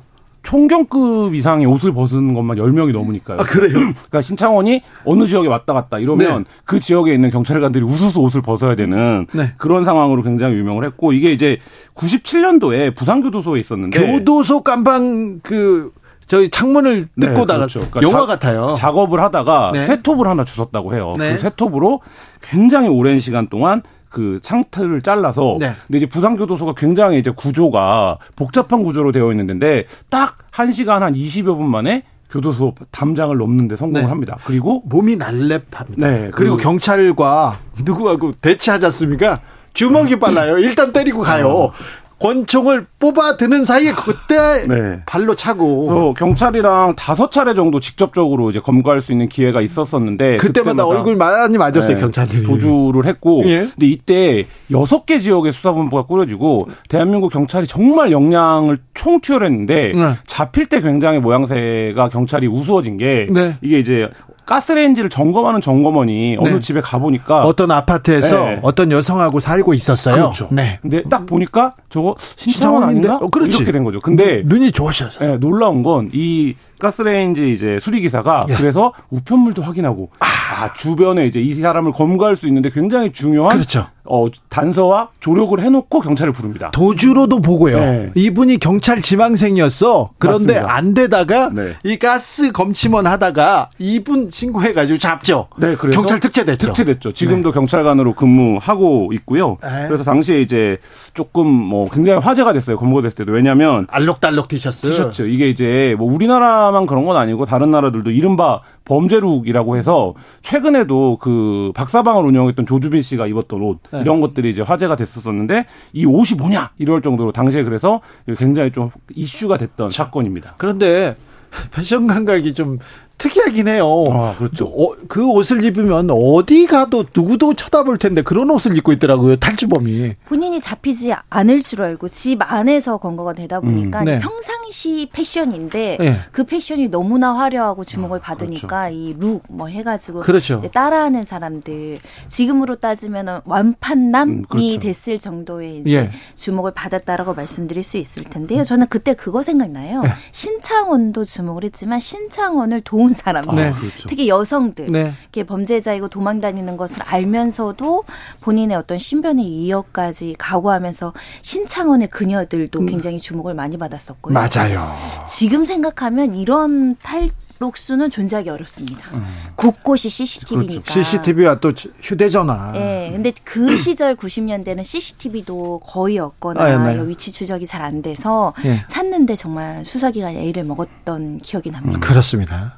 [0.48, 3.38] 총경급 이상의 옷을 벗은 것만 10명이 넘으니까요.
[3.38, 3.74] 아, 그래요?
[3.92, 6.50] 그러니까 신창원이 어느 지역에 왔다 갔다 이러면 네.
[6.64, 9.52] 그 지역에 있는 경찰관들이 우수수 옷을 벗어야 되는 네.
[9.58, 11.58] 그런 상황으로 굉장히 유명을 했고 이게 이제
[11.96, 15.92] 97년도에 부산교도소에 있었는데 교도소 깜방 그
[16.26, 17.80] 저희 창문을 네, 뜯고 나가 그렇죠.
[17.90, 18.72] 그러니까 영화 자- 같아요.
[18.74, 19.86] 작업을 하다가 네.
[19.86, 21.14] 쇠톱을 하나 주웠다고 해요.
[21.18, 21.32] 네.
[21.34, 22.00] 그 쇠톱으로
[22.40, 25.72] 굉장히 오랜 시간 동안 그 창틀을 잘라서 네.
[25.86, 31.12] 근데 이제 부산 교도소가 굉장히 이제 구조가 복잡한 구조로 되어 있는 데인데 딱 1시간 한
[31.14, 34.08] 20여 분 만에 교도소 담장을 넘는데 성공을 네.
[34.08, 34.36] 합니다.
[34.44, 35.94] 그리고 몸이 날렵합니다.
[35.96, 39.40] 네, 그리고 그리고- 경찰과 누구하고 대치하지 않습니까?
[39.72, 40.58] 주먹이 빨라요.
[40.58, 41.70] 일단 때리고 가요.
[42.20, 45.00] 권총을 뽑아 드는 사이에 그때 네.
[45.06, 51.16] 발로 차고 경찰이랑 다섯 차례 정도 직접적으로 이제 검거할 수 있는 기회가 있었었는데 그때마다 얼굴
[51.16, 52.42] 많이 맞았어요 네, 경찰들이.
[52.42, 53.58] 도주를 했고 예.
[53.58, 60.12] 근데 이때 여섯 개 지역의 수사본부가 꾸려지고 대한민국 경찰이 정말 역량을 총투혈했는데 네.
[60.26, 63.54] 잡힐 때 굉장히 모양새가 경찰이 우스워진 게 네.
[63.60, 64.08] 이게 이제
[64.48, 66.60] 가스레인지를 점검하는 점검원이 어느 네.
[66.60, 68.58] 집에 가보니까 어떤 아파트에서 네.
[68.62, 70.14] 어떤 여성하고 살고 있었어요.
[70.14, 70.48] 그렇죠.
[70.50, 70.78] 네.
[70.80, 73.08] 근데 딱 보니까 저거 신창원 신창원인데?
[73.08, 73.24] 아닌가?
[73.26, 73.58] 어, 그렇지.
[73.58, 74.00] 이렇게 된 거죠.
[74.00, 75.24] 근데 눈이 좋으셔서.
[75.32, 78.54] 예, 놀라운 건 이 가스레인지 이제 수리 기사가 예.
[78.54, 83.86] 그래서 우편물도 확인하고 아, 주변에 이제 이 사람을 검거할 수 있는데 굉장히 중요한 그렇죠.
[84.10, 86.70] 어 단서와 조력을 해놓고 경찰을 부릅니다.
[86.72, 87.78] 도주로도 보고요.
[87.78, 88.10] 네.
[88.14, 90.12] 이분이 경찰 지망생이었어.
[90.18, 90.74] 그런데 맞습니다.
[90.74, 91.74] 안 되다가 네.
[91.84, 95.48] 이 가스 검침원 하다가 이분 신고해가지고 잡죠.
[95.58, 96.68] 네, 그래서 경찰 특채됐죠.
[96.68, 97.12] 특채됐죠.
[97.12, 99.58] 지금도 경찰관으로 근무하고 있고요.
[99.62, 99.84] 네.
[99.88, 100.78] 그래서 당시에 이제
[101.12, 102.78] 조금 뭐 굉장히 화제가 됐어요.
[102.78, 104.88] 검거됐을 때도 왜냐하면 알록달록 티셔츠.
[104.88, 111.16] 티셔츠 이게 이제 뭐 우리나라 만 그런 건 아니고 다른 나라들도 이른바 범죄룩이라고 해서 최근에도
[111.18, 114.00] 그 박사방을 운영했던 조주빈 씨가 입었던 옷 네.
[114.00, 118.00] 이런 것들이 이제 화제가 됐었었는데 이 옷이 뭐냐 이럴 정도로 당시에 그래서
[118.36, 120.54] 굉장히 좀 이슈가 됐던 사건입니다.
[120.58, 121.14] 그런데
[121.72, 122.78] 패션 감각이 좀
[123.18, 124.04] 특이하긴 해요.
[124.12, 124.66] 아, 그렇죠.
[124.66, 129.36] 어, 그 옷을 입으면 어디 가도 누구도 쳐다볼 텐데 그런 옷을 입고 있더라고요.
[129.36, 130.14] 탈주범이.
[130.24, 134.18] 본인이 잡히지 않을 줄 알고 집 안에서 검거가 되다 보니까 음, 네.
[134.20, 136.16] 평상시 패션인데 네.
[136.32, 140.56] 그 패션이 너무나 화려하고 주목을 받으니까 이룩 뭐 해가지고 그렇죠.
[140.60, 144.78] 이제 따라하는 사람들 지금으로 따지면 완판남이 음, 그렇죠.
[144.78, 146.10] 됐을 정도의 이제 예.
[146.36, 148.62] 주목을 받았다라고 말씀드릴 수 있을 텐데요.
[148.62, 150.02] 저는 그때 그거 생각나요.
[150.02, 150.10] 네.
[150.30, 153.70] 신창원도 주목을 했지만 신창원을 도운 사람들, 네.
[153.72, 154.08] 그렇죠.
[154.08, 155.12] 특히 여성들, 네.
[155.22, 158.04] 이렇게 범죄자이고 도망 다니는 것을 알면서도
[158.40, 164.34] 본인의 어떤 신변의 이역까지 각오하면서 신창원의 그녀들도 굉장히 주목을 많이 받았었고요.
[164.34, 164.94] 맞아요.
[165.26, 169.08] 지금 생각하면 이런 탈 록수는 존재하기 어렵습니다.
[169.56, 170.82] 곳곳이 CCTV니까.
[170.82, 171.02] 그렇죠.
[171.02, 172.72] CCTV와 또 휴대전화.
[172.76, 177.08] 예, 근데 그 시절 90년대는 CCTV도 거의 없거나 아, 네.
[177.08, 178.84] 위치 추적이 잘 안 돼서 예.
[178.88, 181.98] 찾는데 정말 수사기관이 애를 먹었던 기억이 납니다.
[182.00, 182.76] 그렇습니다.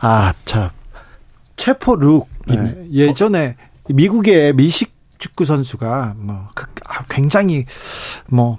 [0.00, 0.68] 아, 참.
[1.56, 2.28] 체포룩.
[2.48, 2.86] 네.
[2.92, 3.56] 예전에
[3.88, 7.64] 미국의 미식 축구 선수가 뭐 그- 아, 굉장히
[8.26, 8.58] 뭐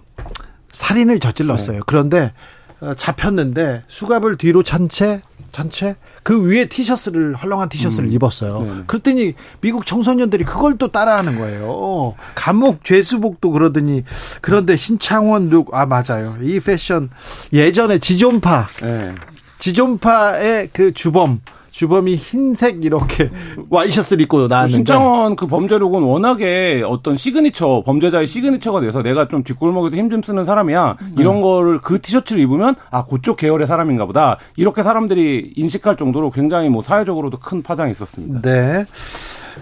[0.71, 1.78] 살인을 저질렀어요.
[1.78, 1.80] 네.
[1.86, 2.32] 그런데
[2.80, 5.21] 어, 잡혔는데 수갑을 뒤로 찬 채
[5.53, 8.57] 찬채 그 위에 티셔츠를 헐렁한 티셔츠를 입었어요.
[8.57, 8.67] 음.
[8.67, 8.83] 네네.
[8.87, 12.15] 그랬더니 미국 청소년들이 그걸 또 따라하는 거예요.
[12.35, 14.03] 감옥 죄수복도 그러더니
[14.41, 16.35] 그런데 신창원 룩아 맞아요.
[16.41, 17.09] 이 패션
[17.53, 19.15] 예전에 지존파 네.
[19.59, 21.39] 지존파의 그 주범
[21.73, 23.31] 주범이 흰색 이렇게
[23.69, 29.97] 와이셔츠를 입고 나왔는데 신창원 그 범죄룩은 워낙에 어떤 시그니처 범죄자의 시그니처가 돼서 내가 좀 뒷골목에도
[29.97, 35.53] 힘좀 쓰는 사람이야 이런 거를 그 티셔츠를 입으면 아 그쪽 계열의 사람인가 보다 이렇게 사람들이
[35.55, 38.41] 인식할 정도로 굉장히 뭐 사회적으로도 큰 파장이 있었습니다.
[38.41, 38.86] 네.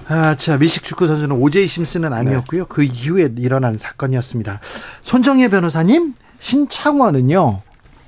[0.07, 2.65] 아, 자, 미식 축구 선수는 오제이 심슨은 아니었고요.
[2.65, 4.59] 그 이후에 일어난 사건이었습니다.
[5.03, 7.61] 손정혜 변호사님, 신창원은요.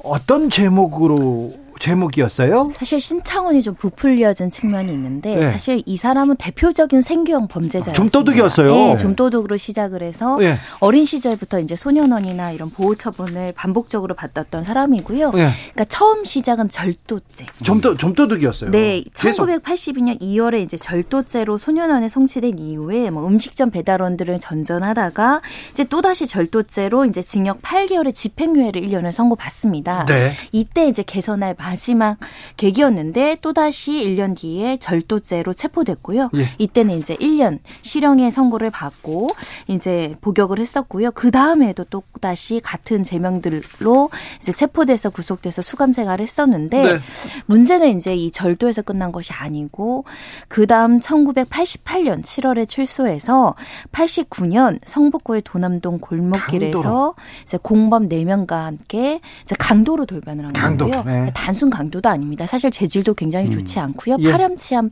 [0.04, 2.70] 어떤 제목으로 제목이었어요?
[2.72, 5.52] 사실 신창원이 좀 부풀려진 측면이 있는데 네.
[5.52, 7.94] 사실 이 사람은 대표적인 생계형 범죄자였습니다.
[7.94, 8.74] 좀도둑이었어요.
[8.74, 10.58] 네, 좀도둑으로 시작을 해서 예.
[10.80, 15.32] 어린 시절부터 이제 소년원이나 이런 보호 처분을 반복적으로 받았던 사람이고요.
[15.36, 15.50] 예.
[15.74, 17.48] 그러니까 처음 시작은 절도죄.
[17.64, 18.72] 좀도 좀도둑이었어요.
[18.72, 19.46] 네, 계속.
[19.48, 25.42] 1982년 2월에 이제 절도죄로 소년원에 송치된 이후에 뭐 음식점 배달원들을 전전하다가
[25.72, 30.06] 이제 또 다시 절도죄로 이제 징역 8개월의 집행유예를 1년을 선고받습니다.
[30.06, 30.32] 네.
[30.54, 32.18] 이때 이제 개선할 마지막
[32.58, 36.30] 계기였는데 또 다시 1년 뒤에 절도죄로 체포됐고요.
[36.36, 36.50] 예.
[36.60, 39.30] 이때는 이제 1년 실형의 선고를 받고
[39.68, 41.12] 이제 복역을 했었고요.
[41.12, 47.00] 그 다음에도 또 다시 같은 제명들로 이제 체포돼서 구속돼서 수감 생활을 했었는데 네.
[47.48, 50.06] 문제는 이제 이 절도에서 끝난 것이 아니고
[50.48, 53.56] 그 다음 1988년 7월에 출소해서
[53.92, 57.16] 89년 성북구의 도남동 골목길에서 강도로.
[57.44, 61.04] 이제 공범 4명과 함께 이제 강도로 돌변을 한 강도, 거고요.
[61.12, 61.32] 네.
[61.54, 62.48] 단순 강도도 아닙니다.
[62.48, 64.18] 사실 재질도 굉장히 좋지 않고요.
[64.22, 64.32] 예.
[64.32, 64.90] 파렴치한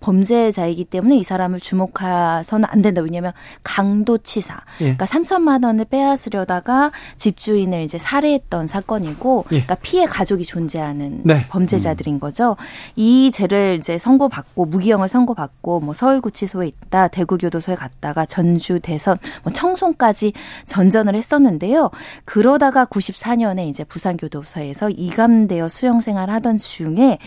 [0.00, 3.00] 범죄자이기 때문에 이 사람을 주목해서는 안 된다.
[3.00, 4.60] 왜냐하면 강도치사.
[4.80, 4.94] 예.
[4.94, 9.62] 그러니까 3천만 원을 빼앗으려다가 집주인을 이제 살해했던 사건이고, 예.
[9.62, 11.46] 그러니까 피해 가족이 존재하는 네.
[11.48, 12.58] 범죄자들인 거죠.
[12.94, 20.34] 이 죄를 이제 선고받고 무기형을 선고받고 뭐 서울구치소에 있다, 대구교도소에 갔다가 전주, 대선, 뭐 청송까지
[20.66, 21.90] 전전을 했었는데요.
[22.26, 27.18] 그러다가 94년에 이제 부산교도소에서 이감되어 수용 생활하던 중에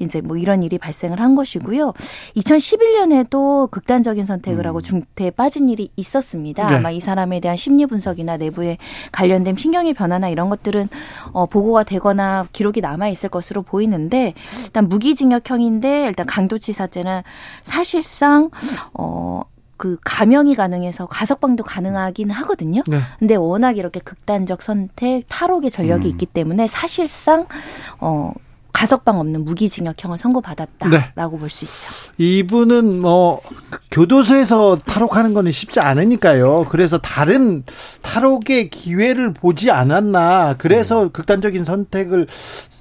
[0.00, 1.92] 이제 뭐 이런 일이 발생을 한 것이고요.
[2.36, 6.68] 2011년에도 극단적인 선택을 하고 중태에 빠진 일이 있었습니다.
[6.68, 6.76] 네.
[6.76, 8.78] 아마 이 사람에 대한 심리 분석이나 내부에
[9.12, 10.88] 관련된 신경의 변화나 이런 것들은
[11.32, 17.22] 어, 보고가 되거나 기록이 남아 있을 것으로 보이는데 일단 무기징역형인데 일단 강도치사죄는
[17.62, 18.50] 사실상
[18.94, 19.42] 어.
[19.82, 22.84] 그 감형이 가능해서 가석방도 가능하긴 하거든요.
[22.86, 23.00] 네.
[23.18, 27.46] 근데 워낙 이렇게 극단적 선택, 탈옥의 전력이 있기 때문에 사실상
[27.98, 28.32] 어
[28.82, 31.88] 가석방 없는 무기징역형을 선고받았다라고 볼수 있죠.
[32.18, 33.40] 이분은 뭐
[33.92, 36.66] 교도소에서 탈옥하는 거는 쉽지 않으니까요.
[36.68, 37.62] 그래서 다른
[38.02, 40.56] 탈옥의 기회를 보지 않았나.
[40.58, 42.26] 그래서 극단적인 선택을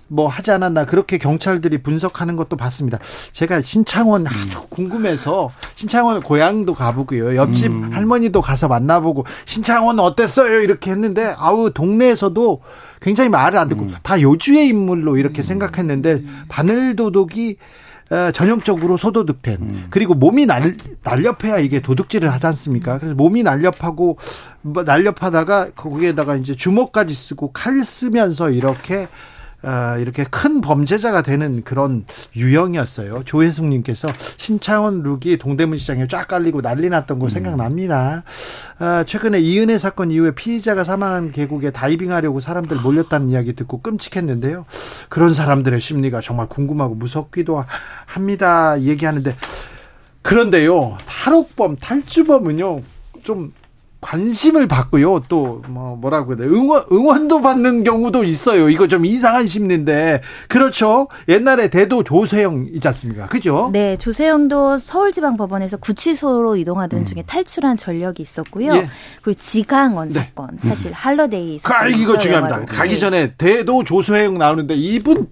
[0.07, 2.97] 뭐 하지 않았나 그렇게 경찰들이 분석하는 것도 봤습니다.
[3.31, 7.35] 제가 신창원 아주 궁금해서 신창원 고향도 가보고요.
[7.35, 10.61] 옆집 할머니도 가서 만나보고 신창원 어땠어요?
[10.61, 12.61] 이렇게 했는데 아우 동네에서도
[13.01, 17.57] 굉장히 말을 안 듣고 다 요주의 인물로 이렇게 생각했는데 바늘 도둑이
[18.11, 19.85] 어, 전형적으로 소도둑된.
[19.89, 22.99] 그리고 몸이 날, 날렵해야 이게 도둑질을 하지 않습니까?
[22.99, 24.17] 그래서 몸이 날렵하고
[24.61, 29.07] 뭐 날렵하다가 거기에다가 이제 주먹까지 쓰고 칼 쓰면서 이렇게 어,
[29.99, 33.23] 이렇게 큰 범죄자가 되는 그런 유형이었어요.
[33.25, 38.23] 조혜숙님께서 신창원 룩이 동대문 시장에 쫙 깔리고 난리 났던 거 생각납니다.
[38.79, 44.65] 아, 최근에 이은혜 사건 이후에 피의자가 사망한 계곡에 다이빙하려고 사람들 몰렸다는 이야기 듣고 끔찍했는데요.
[45.09, 47.63] 그런 사람들의 심리가 정말 궁금하고 무섭기도
[48.05, 48.79] 합니다.
[48.81, 49.35] 얘기하는데
[50.21, 52.81] 그런데요, 탈옥범, 탈주범은요,
[53.23, 53.53] 좀
[54.01, 55.23] 관심을 받고요.
[55.29, 56.45] 또 뭐 뭐라고 해야 돼?
[56.45, 58.69] 응원 응원도 받는 경우도 있어요.
[58.69, 60.21] 이거 좀 이상한 심리인데.
[60.47, 61.07] 그렇죠.
[61.27, 63.27] 옛날에 대도 조세영 있지 않습니까?
[63.27, 63.69] 그죠?
[63.71, 67.05] 네, 조세영도 서울지방법원에서 구치소로 이동하던 음.
[67.05, 68.73] 중에 탈출한 전력이 있었고요.
[68.75, 68.89] 예.
[69.21, 70.19] 그리고 지강원 네.
[70.19, 71.77] 사건, 사실 할러데이 사건.
[71.77, 72.65] 아, 이거 중요합니다.
[72.65, 75.27] 가기 전에 대도 조세영 나오는데 이분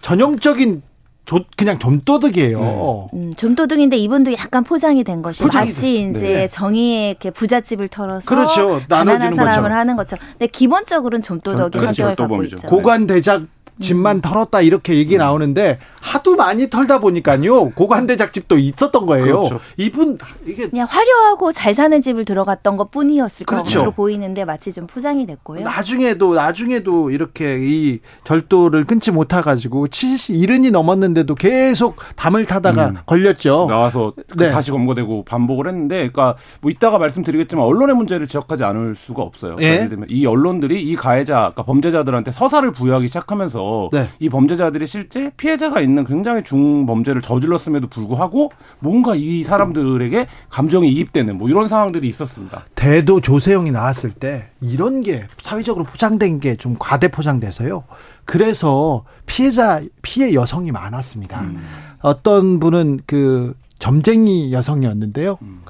[0.00, 0.82] 전형적인
[1.26, 2.60] 조, 그냥 점도둑이에요.
[2.60, 3.18] 네.
[3.18, 6.48] 음, 점도둑인데 이분도 약간 포장이 된 것이 포장이 마치 이제 네.
[6.48, 8.80] 정의의 이렇게 부잣집을 털어서 그렇죠.
[8.88, 9.72] 가난한 사람을 것처럼.
[9.72, 10.26] 하는 것처럼.
[10.32, 11.94] 근데 기본적으로는 점도덕의 그렇죠.
[11.94, 12.68] 성격을 갖고 있죠.
[12.68, 13.42] 고관 대작
[13.80, 15.18] 집만 털었다 이렇게 얘기 음.
[15.18, 19.24] 나오는데 하도 많이 털다 보니까요 고관대작 집도 있었던 거예요.
[19.24, 19.60] 그렇죠.
[19.76, 23.64] 이분 이게 그냥 화려하고 잘 사는 집을 들어갔던 것 뿐이었을 그렇죠.
[23.64, 25.64] 것으로 보이는데 마치 좀 포장이 됐고요.
[25.64, 32.96] 나중에도 나중에도 이렇게 이 절도를 끊지 못해 가지고 70 70이 넘었는데도 계속 담을 타다가 음.
[33.06, 33.66] 걸렸죠.
[33.68, 34.50] 나와서 네.
[34.50, 39.56] 다시 검거되고 반복을 했는데 그러니까 뭐 이따가 말씀드리겠지만 언론의 문제를 지적하지 않을 수가 없어요.
[39.60, 39.88] 예?
[40.08, 44.08] 이 언론들이 이 가해자, 그러니까 범죄자들한테 서사를 부여하기 시작하면서 네.
[44.18, 48.50] 이 범죄자들이 실제 피해자가 있는 굉장히 중범죄를 저질렀음에도 불구하고
[48.80, 52.64] 뭔가 이 사람들에게 감정이 이입되는 뭐 이런 상황들이 있었습니다.
[52.74, 57.84] 대도 조세영이 나왔을 때 이런 게 사회적으로 포장된 게 좀 과대 포장돼서요.
[58.24, 61.40] 그래서 피해자 피해 여성이 많았습니다.
[61.40, 61.62] 음.
[62.00, 65.38] 어떤 분은 그 점쟁이 여성이었는데요.
[65.42, 65.60] 음.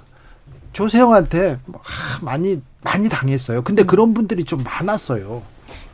[0.72, 1.58] 조세영한테
[2.22, 3.62] 많이 많이 당했어요.
[3.62, 3.86] 근데 음.
[3.86, 5.42] 그런 분들이 좀 많았어요.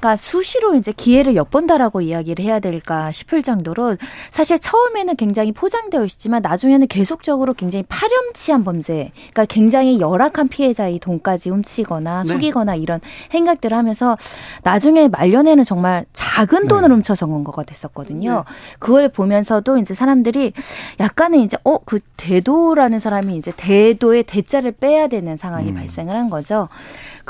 [0.01, 3.99] 그러니까 수시로 이제 기회를 엿본다라고 이야기를 해야 될까 싶을 정도로
[4.31, 11.51] 사실 처음에는 굉장히 포장되어 있지만 나중에는 계속적으로 굉장히 파렴치한 범죄, 그러니까 굉장히 열악한 피해자의 돈까지
[11.51, 12.33] 훔치거나 네.
[12.33, 13.01] 속이거나 이런
[13.33, 14.17] 행각들을 하면서
[14.63, 16.95] 나중에 말년에는 정말 작은 돈을 네.
[16.95, 18.45] 훔쳐서 온 거가 됐었거든요.
[18.47, 18.55] 네.
[18.79, 20.55] 그걸 보면서도 이제 사람들이
[20.99, 25.75] 약간은 이제 어 그 대도라는 사람이 이제 대도의 대자를 빼야 되는 상황이 음.
[25.75, 26.69] 발생을 한 거죠.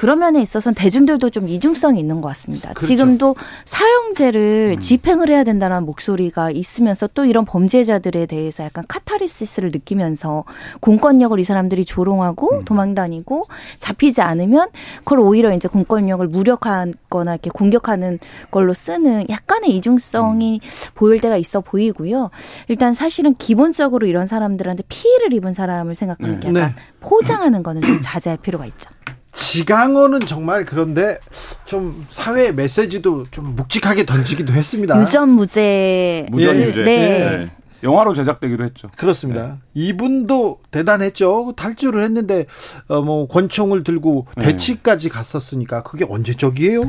[0.00, 2.70] 그런 면에 있어서는 대중들도 좀 이중성이 있는 것 같습니다.
[2.70, 2.86] 그렇죠.
[2.86, 3.36] 지금도
[3.66, 4.80] 사형제를 음.
[4.80, 10.44] 집행을 해야 된다는 목소리가 있으면서 또 이런 범죄자들에 대해서 약간 카타르시스를 느끼면서
[10.80, 12.64] 공권력을 이 사람들이 조롱하고 음.
[12.64, 13.44] 도망다니고
[13.76, 20.68] 잡히지 않으면 그걸 오히려 이제 공권력을 무력하거나 이렇게 공격하는 걸로 쓰는 약간의 이중성이 음.
[20.94, 22.30] 보일 때가 있어 보이고요.
[22.68, 26.60] 일단 사실은 기본적으로 이런 사람들한테 피해를 입은 사람을 생각하는 게 네.
[26.60, 26.82] 약간 네.
[27.00, 28.88] 포장하는 거는 좀 자제할 필요가 있죠.
[29.32, 31.18] 지강호는 정말 그런데
[31.64, 35.00] 좀 사회 메시지도 좀 묵직하게 던지기도 했습니다.
[35.00, 36.26] 유전 무죄.
[36.30, 36.82] 무전 유죄.
[36.82, 36.96] 네.
[37.08, 37.50] 네.
[37.82, 38.88] 영화로 제작되기도 했죠.
[38.96, 39.46] 그렇습니다.
[39.46, 39.54] 네.
[39.74, 41.54] 이분도 대단했죠.
[41.56, 42.46] 탈주를 했는데
[42.88, 44.44] 어 뭐 권총을 들고 네.
[44.46, 46.82] 대치까지 갔었으니까 그게 언제적이에요?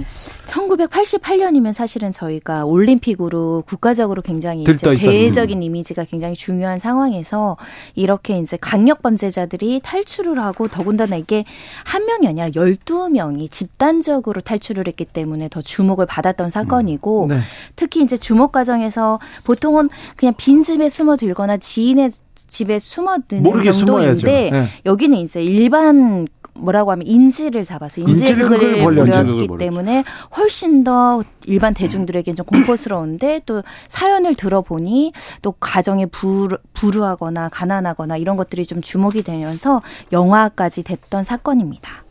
[0.46, 7.56] 1988년이면 사실은 저희가 올림픽으로 국가적으로 굉장히 대외적인 이미지가 굉장히 중요한 상황에서
[7.96, 11.46] 이렇게 이제 강력 범죄자들이 탈출을 하고 더군다나 이게
[11.86, 17.28] 한 명이 아니라 12명이 집단적으로 탈출을 했기 때문에 더 주목을 받았던 사건이고 음.
[17.30, 17.40] 네.
[17.78, 24.68] 특히 이제 주목 과정에서 보통은 그냥 빈집 에 숨어들거나 지인의 집에 숨어드는 정도인데 네.
[24.86, 30.04] 여기는 이제 일반 뭐라고 하면 인지를 잡아서 인지극을 벌였기 때문에
[30.36, 38.38] 훨씬 더 일반 대중들에게 좀 공포스러운데 또 사연을 들어보니 또 가정에 불, 불우하거나 가난하거나 이런
[38.38, 42.04] 것들이 좀 주목이 되면서 영화까지 됐던 사건입니다.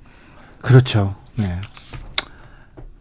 [0.62, 1.14] 그렇죠.
[1.36, 1.60] 네.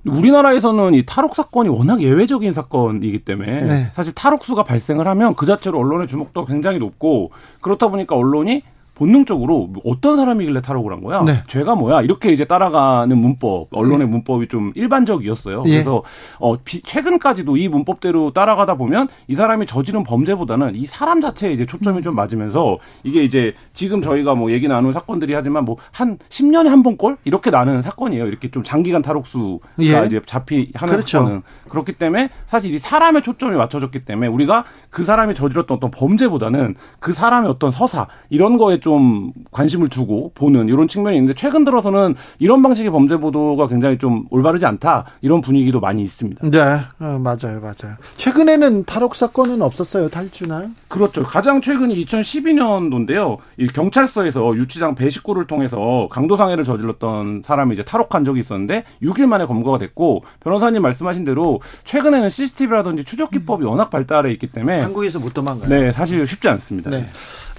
[0.10, 3.92] 우리나라에서는 이 탈옥 사건이 워낙 예외적인 사건이기 때문에 네.
[3.94, 8.64] 사실 탈옥수가 발생을 하면 그 자체로 언론의 주목도가 굉장히 높고 그렇다 보니까 언론이
[9.04, 11.22] 본능적으로 어떤 사람이길래 탈옥을 한 거야?
[11.22, 11.42] 네.
[11.48, 12.02] 죄가 뭐야?
[12.02, 14.06] 이렇게 이제 따라가는 문법, 언론의 네.
[14.06, 15.64] 문법이 좀 일반적이었어요.
[15.68, 15.70] 예.
[15.72, 16.04] 그래서
[16.40, 22.02] 어 최근까지도 이 문법대로 따라가다 보면 이 사람이 저지른 범죄보다는 이 사람 자체에 이제 초점이
[22.02, 26.84] 좀 맞으면서 이게 이제 지금 저희가 뭐 얘기 나눈 사건들이 하지만 뭐 한 10년에 한
[26.84, 28.26] 번 꼴 이렇게 나는 사건이에요.
[28.28, 30.06] 이렇게 좀 장기간 탈옥수가 예.
[30.06, 31.20] 이제 잡히 하는 그렇죠.
[31.20, 36.76] 사건은 그렇기 때문에 사실 이 사람의 초점이 맞춰졌기 때문에 우리가 그 사람이 저질렀던 어떤 범죄보다는
[37.00, 42.16] 그 사람의 어떤 서사 이런 거에 좀좀 관심을 두고 보는 이런 측면이 있는데 최근 들어서는
[42.40, 46.50] 이런 방식의 범죄 보도가 굉장히 좀 올바르지 않다 이런 분위기도 많이 있습니다.
[46.50, 47.98] 네, 어, 맞아요, 맞아요.
[48.18, 50.70] 최근에는 탈옥 사건은 없었어요, 탈주나?
[50.88, 51.22] 그렇죠.
[51.22, 53.38] 가장 최근이 2012년도인데요.
[53.58, 59.78] 이 경찰서에서 유치장 배식구를 통해서 강도상해를 저질렀던 사람이 이제 탈옥한 적이 있었는데 6일 만에 검거가
[59.78, 65.70] 됐고 변호사님 말씀하신 대로 최근에는 CCTV라든지 추적 기법이 워낙 발달해 있기 때문에 한국에서 못 도망가요.
[65.70, 66.90] 네, 사실 쉽지 않습니다.
[66.90, 67.06] 네.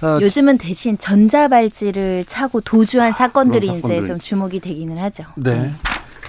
[0.01, 5.25] 어, 요즘은 대신 전자발찌를 차고 도주한 사건들이 그런 이제 사건들이 좀 주목이 되기는 하죠.
[5.35, 5.71] 네.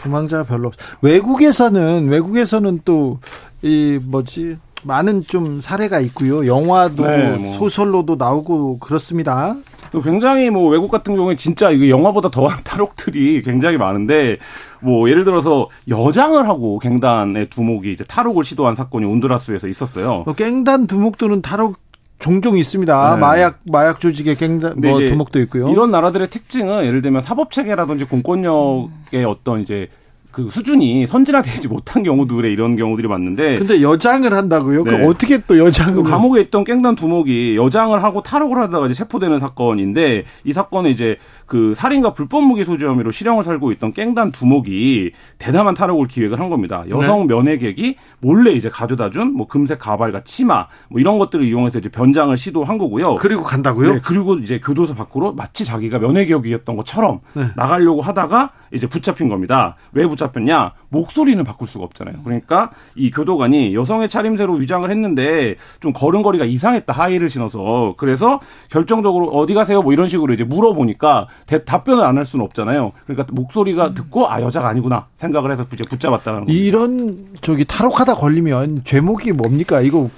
[0.02, 0.74] 도망자가 별로 없.
[1.02, 3.18] 외국에서는 외국에서는 또
[3.62, 6.46] 이 뭐지 많은 좀 사례가 있고요.
[6.46, 7.52] 영화도 네, 뭐.
[7.52, 9.54] 소설로도 나오고 그렇습니다.
[9.92, 14.38] 또 굉장히 뭐 외국 같은 경우에 진짜 이거 영화보다 더한 탈옥들이 굉장히 많은데
[14.80, 20.22] 뭐 예를 들어서 여장을 하고 갱단의 두목이 이제 탈옥을 시도한 사건이 온두라스에서 있었어요.
[20.24, 21.76] 뭐 깽단 두목도는 탈옥
[22.22, 23.14] 종종 있습니다.
[23.16, 23.20] 네.
[23.20, 25.68] 마약 마약 조직의 갱단 뭐 두목도 있고요.
[25.68, 29.88] 이런 나라들의 특징은 예를 들면 사법 체계라든지 공권력의 어떤 이제
[30.32, 34.84] 그 수준이 선진화되지 못한 경우들에 이런 경우들이 많는데 근데 여장을 한다고요?
[34.84, 34.98] 네.
[34.98, 39.38] 그 어떻게 또 여장을 그 감옥에 있던 깽단 두목이 여장을 하고 탈옥을 하다가 이제 체포되는
[39.40, 41.16] 사건인데 이 사건은 이제
[41.46, 46.48] 그 살인과 불법 무기 소지 혐의로 실형을 살고 있던 깽단 두목이 대담한 탈옥을 기획을 한
[46.48, 46.84] 겁니다.
[46.88, 51.88] 여성 면회객이 몰래 이제 가져다 준 뭐 금색 가발과 치마 뭐 이런 것들을 이용해서 이제
[51.88, 53.16] 변장을 시도한 거고요.
[53.16, 53.94] 그리고 간다고요?
[53.94, 57.46] 네, 그리고 이제 교도소 밖으로 마치 자기가 면회객이었던 것처럼 네.
[57.56, 59.76] 나가려고 하다가 이제 붙잡힌 겁니다.
[59.92, 60.72] 왜 붙잡 혔냐?
[60.90, 62.16] 목소리는 바꿀 수가 없잖아요.
[62.22, 66.92] 그러니까 이 교도관이 여성의 차림새로 위장을 했는데 좀 걸음걸이가 이상했다.
[66.92, 67.94] 하이를 신어서.
[67.96, 68.38] 그래서
[68.70, 69.82] 결정적으로 어디 가세요?
[69.82, 72.92] 뭐 이런 식으로 이제 물어보니까 대- 답변을 안 할 수는 없잖아요.
[73.06, 76.52] 그러니까 목소리가 듣고 아 여자가 아니구나 생각을 해서 이제 붙잡았다는 겁니다.
[76.62, 79.80] 이런 저기 탈옥하다 걸리면 죄목이 뭡니까?
[79.80, 80.10] 이거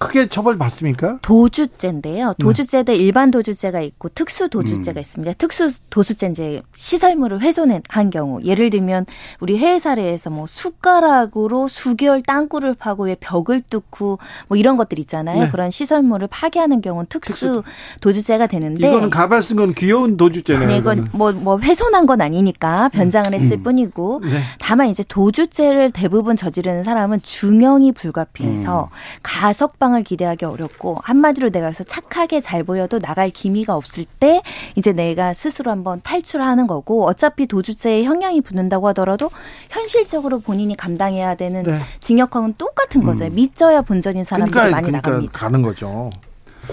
[0.00, 1.18] 크게 처벌 받습니까?
[1.20, 2.32] 도주죄인데요.
[2.40, 5.34] 도주죄도 일반 도주죄가 있고 특수 도주죄가 있습니다.
[5.34, 9.04] 특수 도주죄 이제 시설물을 훼손한 경우 예를 들면
[9.40, 15.44] 우리 해외 사례에서 뭐 숟가락으로 수개월 땅굴을 파고 왜 벽을 뚫고 뭐 이런 것들 있잖아요.
[15.44, 15.50] 네.
[15.50, 17.62] 그런 시설물을 파괴하는 경우는 특수
[18.00, 20.68] 도주죄가 되는데 이거는 가발 쓴 건 귀여운 도주죄네요.
[20.68, 20.78] 네.
[20.78, 24.40] 이건 뭐, 뭐 훼손한 건 아니니까 변장을 했을 뿐이고 네.
[24.58, 28.88] 다만 이제 도주죄를 대부분 저지르는 사람은 중형이 불가피해서
[29.22, 34.42] 가석방 을 기대하기 어렵고 한마디로 내가 그래서 착하게 잘 보여도 나갈 기미가 없을 때
[34.76, 39.30] 이제 내가 스스로 한번 탈출하는 거고 어차피 도주죄에 형량이 붙는다고 하더라도
[39.70, 41.80] 현실적으로 본인이 감당해야 되는 네.
[42.00, 43.28] 징역형은 똑같은 거죠.
[43.30, 45.38] 믿져야 본전인 사람들이 그러니까 많이 그러니까 나갑니다.
[45.38, 46.10] 가는 거죠.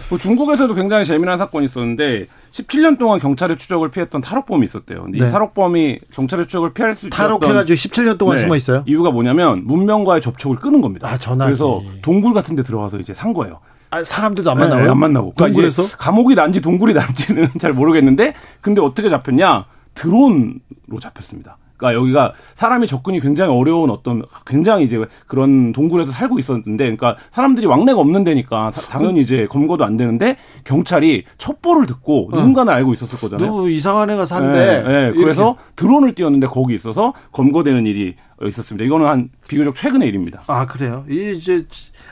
[0.09, 5.03] 뭐 중국에서도 굉장히 재미난 사건이 있었는데 17년 동안 경찰의 추적을 피했던 탈옥범이 있었대요.
[5.03, 5.27] 근데 네.
[5.27, 8.41] 이 탈옥범이 경찰의 추적을 피할 수 탈옥해가지고 17년 동안 네.
[8.43, 8.83] 숨어 있어요.
[8.87, 11.07] 이유가 뭐냐면 문명과의 접촉을 끊은 겁니다.
[11.09, 11.49] 아, 전화기.
[11.49, 13.59] 그래서 동굴 같은 데 들어가서 이제 산 거예요.
[13.89, 14.91] 아, 사람들도 안 네, 만나요?
[14.91, 15.33] 안 만나고.
[15.33, 15.97] 그러니까 동굴에서?
[15.97, 19.65] 감옥이 난지 동굴이 난지는 잘 모르겠는데 근데 어떻게 잡혔냐?
[19.93, 21.57] 드론으로 잡혔습니다.
[21.77, 27.67] 그러니까 여기가 사람이 접근이 굉장히 어려운 어떤 굉장히 이제 그런 동굴에서 살고 있었는데 그러니까 사람들이
[27.67, 33.19] 왕래가 없는 데니까 사- 당연히 이제 검거도 안 되는데 경찰이 첩보를 듣고 누군가는 알고 있었을
[33.19, 33.47] 거잖아요.
[33.47, 34.47] 누구 이상한 애가 산대.
[34.83, 35.11] 네, 네.
[35.11, 38.15] 그래서 드론을 띄웠는데 거기 있어서 검거되는 일이
[38.45, 38.85] 있었습니다.
[38.85, 40.43] 이거는 한 비교적 최근의 일입니다.
[40.47, 41.05] 아 그래요.
[41.09, 41.65] 이 이제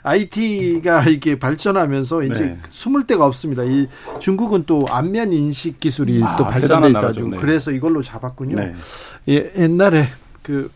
[0.04, 2.58] IT가 이게 발전하면서 이제 네.
[2.72, 3.64] 숨을 데가 없습니다.
[3.64, 3.88] 이
[4.20, 7.36] 중국은 또 안면 인식 기술이 아, 또 발전돼 있어가지고 나라죠.
[7.36, 7.38] 네.
[7.42, 8.56] 그래서 이걸로 잡았군요.
[8.56, 8.74] 네.
[9.30, 10.08] 예, 옛날에
[10.42, 10.72] 그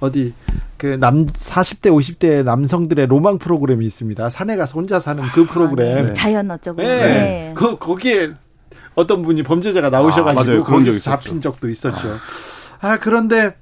[0.00, 0.32] 어디
[0.76, 4.30] 그 남 40대 50대 남성들의 로망 프로그램이 있습니다.
[4.30, 6.06] 산에 가서 혼자 사는 그 프로그램.
[6.06, 6.12] 네.
[6.12, 6.80] 자연 어쩌고.
[6.80, 6.86] 네.
[6.86, 7.54] 네.
[7.56, 8.30] 그 거기에
[8.94, 10.64] 어떤 분이 범죄자가 나오셔가지고 아, 맞아요.
[10.64, 11.00] 그런 거기서.
[11.00, 12.18] 잡힌 적도 있었죠.
[12.80, 13.56] 아 그런데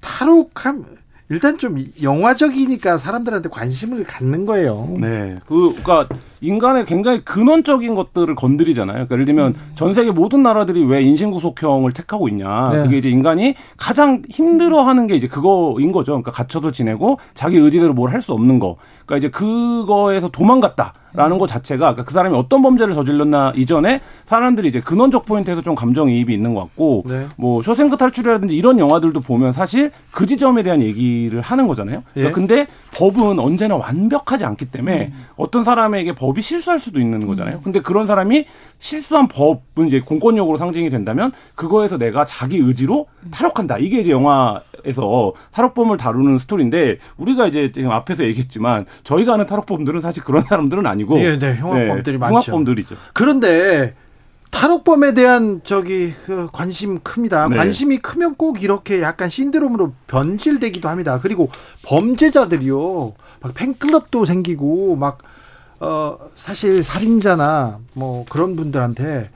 [0.00, 0.84] 탈옥함
[1.28, 4.96] 일단 좀 영화적이니까 사람들한테 관심을 갖는 거예요.
[5.00, 5.36] 네.
[5.46, 6.08] 그, 그니까,
[6.40, 8.94] 인간의 굉장히 근원적인 것들을 건드리잖아요.
[9.06, 12.70] 그러니까 예를 들면, 전 세계 모든 나라들이 왜 인신구속형을 택하고 있냐.
[12.72, 12.82] 네.
[12.82, 16.12] 그게 이제 인간이 가장 힘들어 하는 게 이제 그거인 거죠.
[16.12, 18.76] 그러니까 갇혀서 지내고 자기 의지대로 뭘 할 수 없는 거.
[19.06, 20.94] 그러니까 이제 그거에서 도망갔다.
[21.12, 25.74] 라는 것 자체가 그러니까 그 사람이 어떤 범죄를 저질렀나 이전에 사람들이 이제 근원적 포인트에서 좀
[25.74, 27.26] 감정이입이 있는 것 같고 네.
[27.36, 32.04] 뭐 쇼생크 탈출이라든지 이런 영화들도 보면 사실 그 지점에 대한 얘기를 하는 거잖아요.
[32.14, 32.32] 그러니까 예.
[32.32, 35.24] 근데 법은 언제나 완벽하지 않기 때문에 음.
[35.34, 37.60] 어떤 사람에게 법이 실수할 수도 있는 거잖아요.
[37.62, 38.46] 근데 그런 사람이
[38.78, 43.30] 실수한 법은 이제 공권력으로 상징이 된다면 그거에서 내가 자기 의지로 음.
[43.30, 43.78] 탈옥한다.
[43.78, 50.22] 이게 이제 영화에서 탈옥범을 다루는 스토리인데 우리가 이제 지금 앞에서 얘기했지만 저희가 아는 탈옥범들은 사실
[50.24, 52.34] 그런 사람들은 아니고 예, 네, 흉악범들이 많죠.
[52.34, 52.96] 흉악범들이죠.
[53.12, 53.94] 그런데
[54.50, 57.48] 탈옥범에 대한 저기 그 관심 큽니다.
[57.48, 57.56] 네.
[57.56, 61.20] 관심이 크면 꼭 이렇게 약간 신드롬으로 변질되기도 합니다.
[61.22, 61.50] 그리고
[61.82, 65.18] 범죄자들이요, 막 팬클럽도 생기고 막
[65.80, 69.30] 어, 사실 살인자나 뭐 그런 분들한테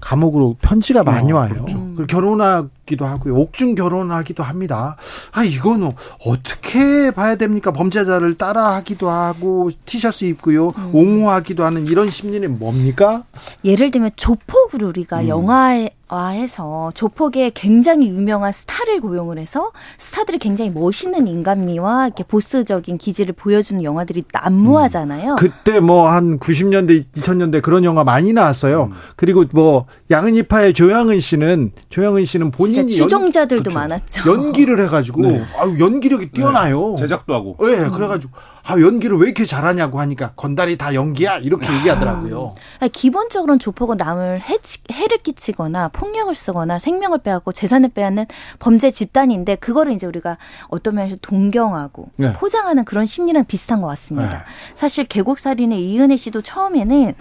[0.00, 1.54] 감옥으로 편지가 많이 어, 와요.
[1.54, 2.06] 그렇죠.
[2.08, 3.34] 결혼하 기도 하고요.
[3.36, 4.96] 옥중 결혼하기도 합니다.
[5.32, 5.92] 아, 이거는
[6.24, 7.72] 어떻게 봐야 됩니까?
[7.72, 10.68] 범죄자를 따라하기도 하고 티셔츠 입고요.
[10.68, 10.90] 음.
[10.94, 13.24] 옹호하기도 하는 이런 심리는 뭡니까?
[13.64, 15.28] 예를 들면 조폭을 우리가 음.
[15.28, 23.82] 영화화해서 조폭에 굉장히 유명한 스타를 고용을 해서 스타들이 굉장히 멋있는 인간미와 이렇게 보스적인 기질을 보여주는
[23.82, 25.36] 영화들이 난무하잖아요.
[25.36, 28.90] 그때 뭐 한 90년대, 2000년대 그런 영화 많이 나왔어요.
[29.16, 33.70] 그리고 뭐 양은이파의 조양은 씨는 조양은 씨는 본인 이 추종자들도.
[33.72, 34.30] 많았죠.
[34.30, 35.44] 연, 연기를 해가지고 네.
[35.58, 36.96] 아유 연기력이 뛰어나요.
[36.98, 37.56] 제작도 하고.
[37.60, 38.32] 네, 그래가지고
[38.68, 42.54] 아 연기를 왜 이렇게 잘하냐고 하니까 건달이 다 연기야 이렇게 얘기하더라고요.
[42.80, 44.58] 아니, 기본적으로는 조폭은 남을 해,
[44.92, 48.26] 해를 끼치거나 폭력을 쓰거나 생명을 빼앗고 재산을 빼앗는
[48.58, 52.32] 범죄 집단인데 그거를 이제 우리가 어떤 면에서 동경하고 네.
[52.32, 54.30] 포장하는 그런 심리랑 비슷한 것 같습니다.
[54.30, 54.36] 네.
[54.74, 57.14] 사실 계곡살인의 이은혜 씨도 처음에는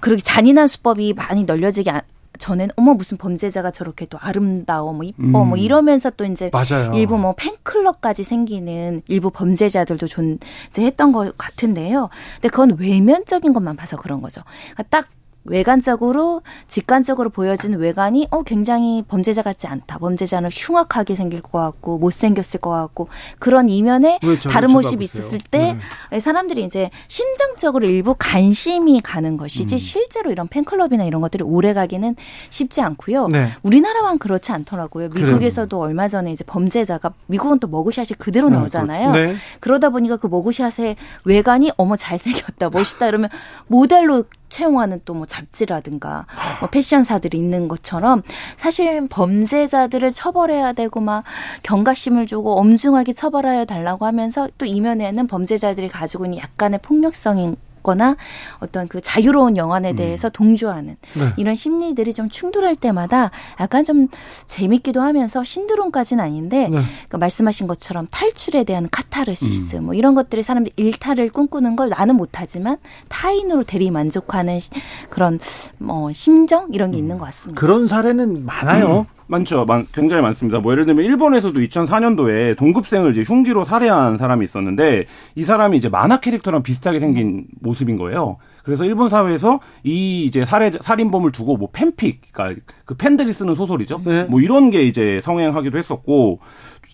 [0.00, 2.00] 그렇게 잔인한 수법이 많이 널려지기 안-
[2.38, 5.56] 전엔 어머 무슨 범죄자가 저렇게 또 아름다워 뭐 이뻐 뭐 음.
[5.56, 6.92] 이러면서 또 이제 맞아요.
[6.94, 12.08] 일부 뭐 팬클럽까지 생기는 일부 범죄자들도 존재했던 것 같은데요.
[12.34, 14.42] 근데 그건 외면적인 것만 봐서 그런 거죠.
[14.74, 15.08] 그러니까 딱
[15.48, 19.98] 외관적으로 직관적으로 보여진 외관이 어 굉장히 범죄자 같지 않다.
[19.98, 24.20] 범죄자는 흉악하게 생길 것 같고 못생겼을 것 같고 그런 이면에
[24.50, 25.04] 다른 모습이?
[25.04, 25.76] 있었을 때
[26.20, 29.78] 사람들이 이제 심정적으로 일부 관심이 가는 것이지 음.
[29.78, 32.16] 실제로 이런 팬클럽이나 이런 것들이 오래 가기는
[32.50, 33.28] 쉽지 않고요.
[33.28, 33.48] 네.
[33.62, 35.08] 우리나라만 그렇지 않더라고요.
[35.10, 39.12] 미국에서도 얼마 전에 이제 범죄자가 미국은 또 머그샷이 그대로 나오잖아요.
[39.12, 39.34] 네.
[39.60, 43.30] 그러다 보니까 그 머그샷의 외관이 어머 잘생겼다 멋있다 이러면
[43.66, 46.26] 모델로 채용하는 또 뭐 잡지라든가
[46.60, 48.22] 뭐 패션사들이 있는 것처럼
[48.56, 51.24] 사실은 범죄자들을 처벌해야 되고 막
[51.64, 58.16] 경각심을 주고 엄중하게 처벌하여 달라고 하면서 또 이면에는 범죄자들이 가지고 있는 약간의 폭력성인 거나
[58.60, 61.32] 어떤 그 자유로운 영안에 대해서 동조하는 네.
[61.36, 64.08] 이런 심리들이 좀 충돌할 때마다 약간 좀
[64.46, 66.82] 재밌기도 하면서 신드롬까지는 아닌데 네.
[66.82, 72.76] 그러니까 말씀하신 것처럼 탈출에 대한 카타르시스 뭐 이런 것들이 사람들이 일탈을 꿈꾸는 걸 나는 못하지만
[73.08, 74.70] 타인으로 대리 만족하는 시-
[75.10, 75.38] 그런
[75.78, 77.60] 뭐 심정 이런 게 있는 것 같습니다.
[77.60, 79.06] 그런 사례는 많아요.
[79.28, 79.64] 많죠.
[79.66, 80.58] 많- 굉장히 많습니다.
[80.58, 85.04] 뭐 예를 들면 일본에서도 2004년도에 동급생을 이제 흉기로 살해한 사람이 있었는데
[85.36, 88.38] 이 사람이 이제 만화 캐릭터랑 비슷하게 생긴 모습인 거예요.
[88.64, 94.02] 그래서 일본 사회에서 이 이제 살해 살인범을 두고 뭐 팬픽, 그러니까 그 팬들이 쓰는 소설이죠.
[94.04, 94.24] 네.
[94.24, 96.40] 뭐 이런 게 이제 성행하기도 했었고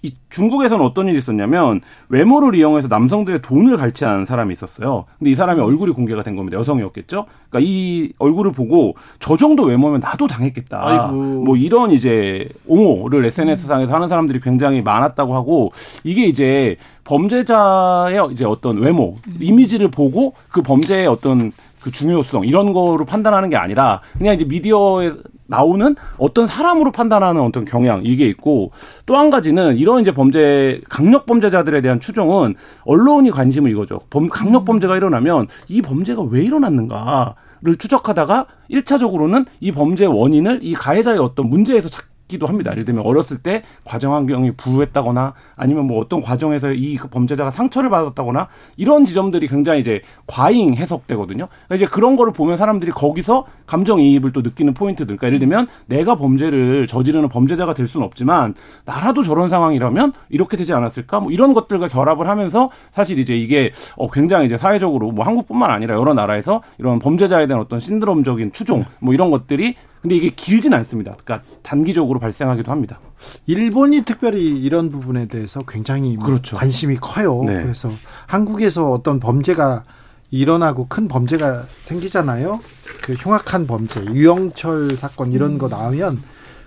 [0.02, 1.80] 이 중국에서는 어떤 일이 있었냐면
[2.10, 5.06] 외모를 이용해서 남성들의 돈을 갈취한 사람이 있었어요.
[5.18, 6.58] 근데 이 사람이 얼굴이 공개가 된 겁니다.
[6.58, 7.26] 여성이었겠죠.
[7.48, 10.86] 그러니까 이 얼굴을 보고 저 정도 외모면 나도 당했겠다.
[10.86, 11.12] 아이고.
[11.44, 12.23] 뭐 이런 이제
[12.66, 15.72] 옹호를 SNS 상에서 하는 사람들이 굉장히 많았다고 하고
[16.04, 21.52] 이게 이제 범죄자의 이제 어떤 외모, 이미지를 보고 그 범죄의 어떤
[21.82, 25.12] 그 중요성 이런 거로 판단하는 게 아니라 그냥 이제 미디어에
[25.46, 28.72] 나오는 어떤 사람으로 판단하는 어떤 경향 이게 있고
[29.04, 32.54] 또 한 가지는 이런 이제 범죄 강력 범죄자들에 대한 추정은
[32.84, 34.00] 언론이 관심을 이거죠.
[34.08, 40.74] 범, 강력 범죄가 일어나면 이 범죄가 왜 일어났는가 를 추적하다가 1차적으로는 이 범죄 원인을 이
[40.74, 42.70] 가해자의 어떤 문제에서 찾 기도 합니다.
[42.72, 48.48] 예를 들면 어렸을 때 과정 환경이 불우했다거나 아니면 뭐 어떤 과정에서 이 범죄자가 상처를 받았다거나
[48.76, 51.48] 이런 지점들이 굉장히 이제 과잉 해석되거든요.
[51.48, 55.16] 그러니까 이제 그런 거를 보면 사람들이 거기서 감정이입을 또 느끼는 포인트들.
[55.16, 60.72] 그러니까 예를 들면 내가 범죄를 저지르는 범죄자가 될 수는 없지만 나라도 저런 상황이라면 이렇게 되지
[60.72, 61.20] 않았을까?
[61.20, 65.94] 뭐 이런 것들과 결합을 하면서 사실 이제 이게 어 굉장히 이제 사회적으로 뭐 한국뿐만 아니라
[65.94, 69.74] 여러 나라에서 이런 범죄자에 대한 어떤 신드롬적인 추종 뭐 이런 것들이
[70.04, 71.16] 근데 이게 길진 않습니다.
[71.24, 73.00] 그러니까 단기적으로 발생하기도 합니다.
[73.46, 76.56] 일본이 특별히 이런 부분에 대해서 굉장히 뭐 그렇죠.
[76.56, 77.42] 관심이 커요.
[77.44, 77.62] 네.
[77.62, 77.90] 그래서
[78.26, 79.84] 한국에서 어떤 범죄가
[80.30, 82.60] 일어나고 큰 범죄가 생기잖아요.
[83.02, 86.22] 그 흉악한 범죄, 유영철 사건 이런 거 나오면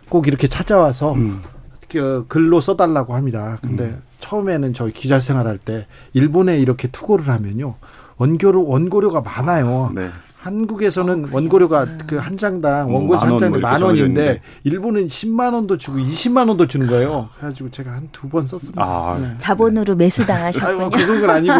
[0.09, 1.41] 꼭 이렇게 찾아와서 음.
[1.89, 3.57] 그 글로 써달라고 합니다.
[3.61, 7.75] 근데 처음에는 저희 기자 생활할 때 일본에 이렇게 투고를 하면요
[8.17, 9.91] 원고료 원고료가 많아요.
[9.95, 10.11] 네.
[10.47, 14.41] 한국에서는 원고료가 그 한 장당 뭐 원고 만 원, 한 장당 뭐만 원인데.
[14.63, 17.29] 일본은 10만 원도 주고 20만 원도 주는 거예요.
[17.37, 18.81] 그래가지고 제가 한 두 번 썼습니다.
[18.81, 19.33] 아, 네.
[19.37, 20.79] 자본으로 아니, 매수당하셨군요.
[20.79, 21.53] 뭐 그런 건 아니고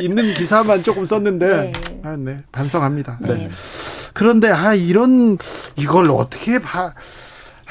[0.00, 1.72] 이- 있는 기사만 조금 썼는데 네.
[2.04, 2.42] 아, 네.
[2.52, 3.18] 반성합니다.
[3.22, 3.34] 네.
[3.34, 3.50] 네.
[4.14, 5.36] 그런데 아 이런
[5.76, 6.92] 이걸 어떻게 봐 아,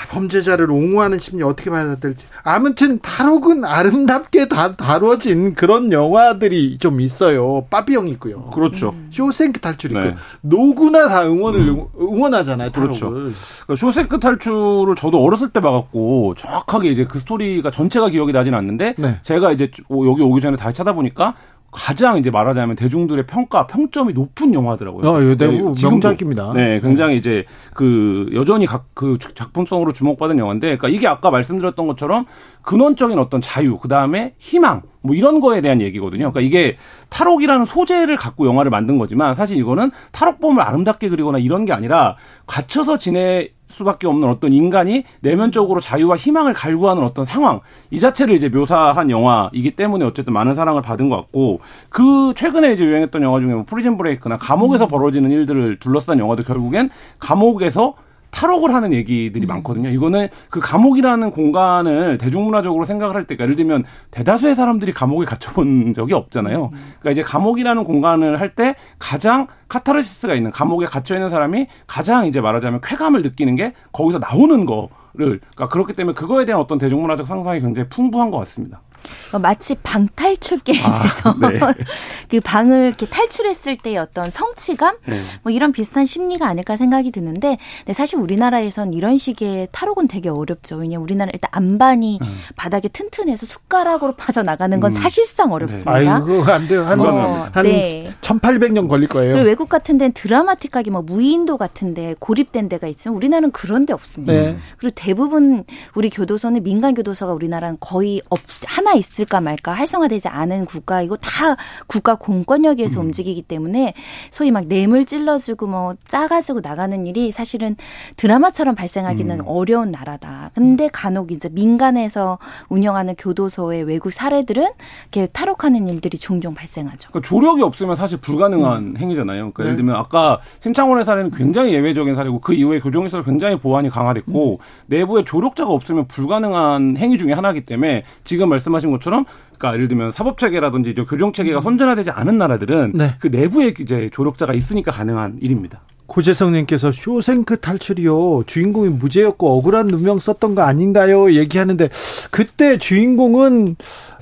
[0.09, 7.65] 범죄자를 옹호하는 심리 어떻게 될지 아무튼 탈옥은 아름답게 다, 다뤄진 그런 영화들이 좀 있어요.
[7.69, 8.45] 빠비형 있고요.
[8.51, 8.95] 그렇죠.
[9.11, 10.15] 쇼생크 탈출 있고 네.
[10.43, 12.71] 누구나 다 응원을 응원하잖아요.
[12.71, 13.09] 그렇죠.
[13.09, 13.29] 탈옥을.
[13.65, 18.95] 그러니까 쇼생크 탈출을 저도 어렸을 때 봐갖고 정확하게 이제 그 스토리가 전체가 기억이 나진 않는데
[18.97, 19.19] 네.
[19.21, 21.33] 제가 이제 오- 여기 오기 전에 다시 찾아보니까
[21.71, 25.09] 가장 이제 말하자면 대중들의 평가 평점이 높은 영화더라고요.
[25.09, 25.47] 어, 네, 네.
[25.81, 26.53] 명작입니다.
[26.53, 32.25] 네, 굉장히 이제 그 여전히 각 그 작품성으로 주목받은 영화인데, 그러니까 이게 아까 말씀드렸던 것처럼
[32.61, 36.31] 근원적인 어떤 자유, 그 다음에 희망, 뭐 이런 거에 대한 얘기거든요.
[36.31, 36.77] 그러니까 이게
[37.09, 42.97] 탈옥이라는 소재를 갖고 영화를 만든 거지만 사실 이거는 탈옥범을 아름답게 그리거나 이런 게 아니라 갇혀서
[42.97, 49.09] 지내 수밖에 없는 어떤 인간이 내면적으로 자유와 희망을 갈구하는 어떤 상황 이 자체를 이제 묘사한
[49.09, 53.63] 영화이기 때문에 어쨌든 많은 사랑을 받은 것 같고 그 최근에 이제 유행했던 영화 중에 뭐
[53.65, 57.95] 프리즌 브레이크나 감옥에서 벌어지는 일들을 둘러싼 영화도 결국엔 감옥에서
[58.31, 59.89] 탈옥을 하는 얘기들이 많거든요.
[59.89, 66.13] 이거는 그 감옥이라는 공간을 대중문화적으로 생각을 할 때, 예를 들면 대다수의 사람들이 감옥에 갇혀본 적이
[66.13, 66.71] 없잖아요.
[66.71, 72.41] 그러니까 이제 감옥이라는 공간을 할 때 가장 카타르시스가 있는 감옥에 갇혀 있는 사람이 가장 이제
[72.41, 74.99] 말하자면 쾌감을 느끼는 게 거기서 나오는 거를
[75.39, 78.81] 그러니까 그렇기 때문에 그거에 대한 어떤 대중문화적 상상이 굉장히 풍부한 것 같습니다.
[79.31, 81.59] 어, 마치 방 탈출 게임에서 아, 네.
[82.29, 85.19] 그 방을 이렇게 탈출했을 때의 어떤 성취감 네.
[85.43, 87.57] 뭐 이런 비슷한 심리가 아닐까 생각이 드는데
[87.93, 90.77] 사실 우리나라에선 이런 식의 탈옥은 되게 어렵죠.
[90.77, 92.37] 왜냐 우리나라 일단 안반이 음.
[92.55, 94.95] 바닥에 튼튼해서 숟가락으로 파져 나가는 건 음.
[94.95, 95.55] 사실상 네.
[95.55, 95.99] 어렵습니다.
[95.99, 96.07] 네.
[96.07, 96.85] 아이고 안 돼요.
[96.85, 98.11] 한, 어, 한 네.
[98.21, 99.37] 1800년 걸릴 거예요.
[99.37, 104.33] 외국 같은 데는 드라마틱하게 뭐 무인도 같은 데 고립된 데가 있지만 우리나라는 그런 데 없습니다.
[104.33, 104.57] 네.
[104.77, 105.63] 그리고 대부분
[105.95, 111.55] 우리 교도소는 민간 교도소가 우리나라는 거의 없 하나 있을까 말까 활성화되지 않은 국가이고 다
[111.87, 113.07] 국가 공권력에서 음.
[113.07, 113.93] 움직이기 때문에
[114.29, 117.75] 소위 막 뇌물 찔러주고 뭐 짜가지고 나가는 일이 사실은
[118.17, 119.47] 드라마처럼 발생하기는 음.
[119.47, 120.51] 어려운 나라다.
[120.53, 122.37] 근데 간혹 이제 민간에서
[122.69, 124.67] 운영하는 교도소의 외국 사례들은
[125.11, 127.09] 이렇게 탈옥하는 일들이 종종 발생하죠.
[127.09, 128.97] 그러니까 조력이 없으면 사실 불가능한 음.
[128.97, 129.51] 행위잖아요.
[129.51, 129.67] 그러니까 네.
[129.67, 134.57] 예를 들면 아까 신창원의 사례는 굉장히 예외적인 사례고 그 이후에 교정에서 굉장히 보안이 강화됐고 음.
[134.87, 139.25] 내부에 조력자가 없으면 불가능한 행위 중에 하나이기 때문에 지금 말씀하신 것처럼
[139.57, 141.61] 그러니까 예를 들면 사법 체계라든지 교정 체계가 음.
[141.61, 143.15] 선진화되지 않은 나라들은 네.
[143.19, 145.81] 그 내부에 이제 조력자가 있으니까 가능한 일입니다.
[146.07, 151.31] 고재성님께서 쇼생크 탈출이요 주인공이 무죄였고 억울한 누명 썼던 거 아닌가요?
[151.33, 151.89] 얘기하는데
[152.31, 153.75] 그때 주인공은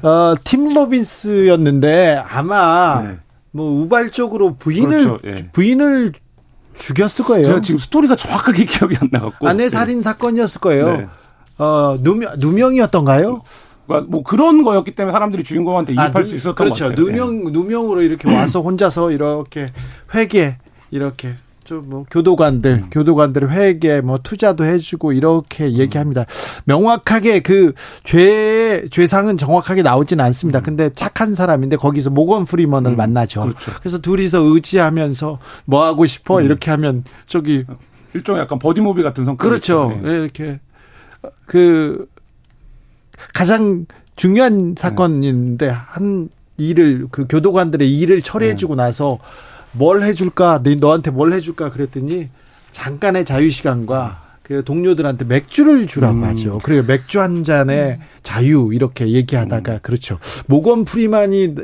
[0.04, 3.18] 어, 팀 로빈스였는데 아마 네.
[3.52, 5.20] 뭐 우발적으로 부인을 그렇죠.
[5.26, 5.50] 예.
[5.52, 6.14] 부인을
[6.78, 7.46] 죽였을 거예요.
[7.46, 10.02] 제가 지금 스토리가 정확하게 기억이 안 나갖고 아내 살인 네.
[10.04, 10.98] 사건이었을 거예요.
[10.98, 11.08] 네.
[11.58, 13.42] 어 누명 누명이었던가요?
[13.90, 16.86] 그러니까 뭐 그런 거였기 때문에 사람들이 주인공한테 이입할 아, 수 있었던 그렇죠.
[16.86, 17.06] 것 같아요.
[17.06, 17.52] 누명 네.
[17.52, 19.68] 누명으로 이렇게 와서 혼자서 이렇게
[20.14, 20.58] 회계
[20.92, 21.34] 이렇게
[21.64, 22.90] 좀뭐 교도관들 음.
[22.92, 25.74] 교도관들 회계 뭐 투자도 해주고 이렇게 음.
[25.74, 26.26] 얘기합니다.
[26.66, 27.74] 명확하게 그
[28.04, 30.60] 죄 죄상은 정확하게 나오지는 않습니다.
[30.60, 30.64] 음.
[30.64, 32.98] 근데 착한 사람인데 거기서 모건 프리먼을 음.
[32.98, 33.42] 만나죠.
[33.42, 33.72] 그렇죠.
[33.80, 36.46] 그래서 둘이서 의지하면서 뭐 하고 싶어 음.
[36.46, 37.66] 이렇게 하면 저기
[38.14, 40.00] 일종의 약간 버디무비 같은 성격 그렇죠.
[40.04, 40.12] 네.
[40.12, 40.60] 이렇게
[41.46, 42.08] 그
[43.34, 48.84] 가장 중요한 사건인데 한 일을 그 교도관들의 일을 처리해주고 네.
[48.84, 49.20] 나서
[49.72, 52.30] 뭘 해줄까 너한테 뭘 해줄까 그랬더니
[52.72, 56.24] 잠깐의 자유 시간과 그 동료들한테 맥주를 주라고 음.
[56.24, 56.58] 하죠.
[56.64, 58.04] 그리고 맥주 한 잔의 음.
[58.24, 59.80] 자유 이렇게 얘기하다가 음.
[59.82, 60.18] 그렇죠.
[60.48, 61.56] 모건 프리만이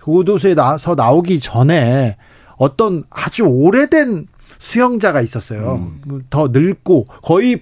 [0.00, 2.16] 교도소에 나서 나오기 전에
[2.56, 4.26] 어떤 아주 오래된
[4.58, 5.88] 수형자가 있었어요.
[6.08, 6.24] 음.
[6.30, 7.60] 더 늙고 거의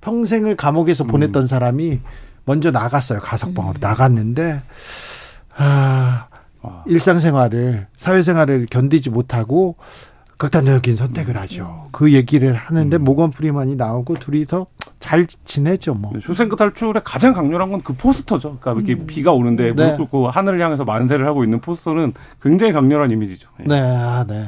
[0.00, 1.46] 평생을 감옥에서 보냈던 음.
[1.46, 2.00] 사람이
[2.44, 3.20] 먼저 나갔어요.
[3.20, 3.80] 가석방으로 음.
[3.80, 4.60] 나갔는데
[5.56, 6.26] 아,
[6.62, 9.76] 아, 일상생활을 사회생활을 견디지 못하고
[10.38, 11.88] 극단적인 선택을 하죠.
[11.92, 13.04] 그 얘기를 하는데 음.
[13.04, 14.66] 모건 프리만이 나오고 둘이서
[14.98, 16.12] 잘 지내죠, 뭐.
[16.20, 18.58] 쇼생크 탈출의 가장 강렬한 건 그 포스터죠.
[18.60, 19.06] 그러니까 이렇게 음.
[19.06, 19.72] 비가 오는데 네.
[19.72, 23.48] 무릎 꿇고 하늘을 향해서 만세를 하고 있는 포스터는 굉장히 강렬한 이미지죠.
[23.60, 23.64] 예.
[23.66, 24.46] 네, 아, 네.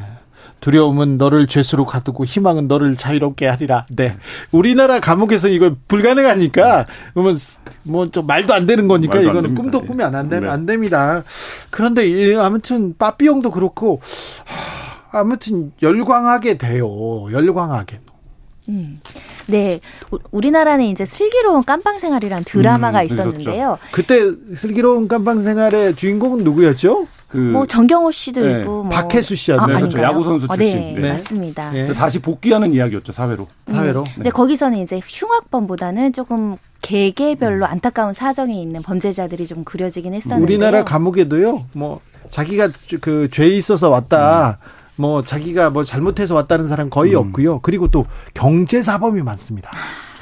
[0.64, 3.84] 두려움은 너를 죄수로 가두고 희망은 너를 자유롭게 하리라.
[3.90, 4.16] 네.
[4.50, 7.36] 우리나라 감옥에서 이거 불가능하니까 그러면
[7.82, 9.86] 뭐좀 말도 안 되는 거니까 이거는 꿈도 예.
[9.86, 10.48] 꾸면 안, 되, 네.
[10.48, 11.22] 안 됩니다.
[11.68, 14.00] 그런데 아무튼 빠삐용도 그렇고
[15.12, 16.86] 아무튼 열광하게 돼요.
[17.30, 17.98] 열광하게.
[18.70, 19.00] 음.
[19.46, 19.80] 네.
[20.30, 23.76] 우리나라는 이제 슬기로운 깜빵 생활이란 드라마가 음, 있었는데요.
[23.92, 27.06] 그때 슬기로운 깜빵 생활의 주인공은 누구였죠?
[27.34, 28.60] 그 뭐 정경호 씨도 네.
[28.60, 29.62] 있고 뭐 박혜수 씨였네.
[29.62, 30.00] 아, 그렇죠.
[30.00, 30.94] 야구 선수 아, 출신.
[30.94, 31.12] 네, 네.
[31.12, 31.70] 맞습니다.
[31.72, 31.92] 네.
[31.92, 33.48] 다시 복귀하는 이야기였죠 사회로.
[33.68, 33.72] 음.
[33.74, 34.04] 사회로.
[34.14, 37.70] 근데 거기서는 이제 흉악범보다는 조금 개개별로 음.
[37.70, 41.66] 안타까운 사정이 있는 범죄자들이 좀 그려지긴 했었는데 우리나라 감옥에도요.
[41.72, 42.68] 뭐 자기가
[43.00, 44.58] 그 죄 있어서 왔다.
[44.62, 44.68] 음.
[44.96, 47.18] 뭐 자기가 뭐 잘못해서 왔다는 사람 거의 음.
[47.18, 47.58] 없고요.
[47.60, 49.70] 그리고 또 경제 사범이 많습니다.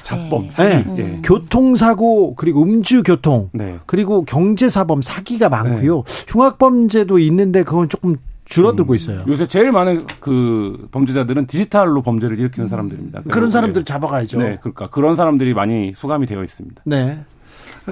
[0.03, 0.85] 잡범, 네.
[0.85, 1.03] 네.
[1.03, 1.23] 음.
[1.25, 3.79] 교통사고 그리고 음주교통 네.
[3.87, 5.97] 그리고 경제사범 사기가 많고요.
[5.97, 6.25] 네.
[6.29, 8.97] 흉악범죄도 있는데 그건 조금 줄어들고 음.
[8.97, 9.23] 있어요.
[9.29, 13.23] 요새 제일 많은 그 범죄자들은 디지털로 범죄를 일으키는 사람들입니다.
[13.31, 14.39] 그런 사람들 잡아가야죠.
[14.39, 16.83] 네, 그러니까 그런 사람들이 많이 수감이 되어 있습니다.
[16.85, 17.19] 네.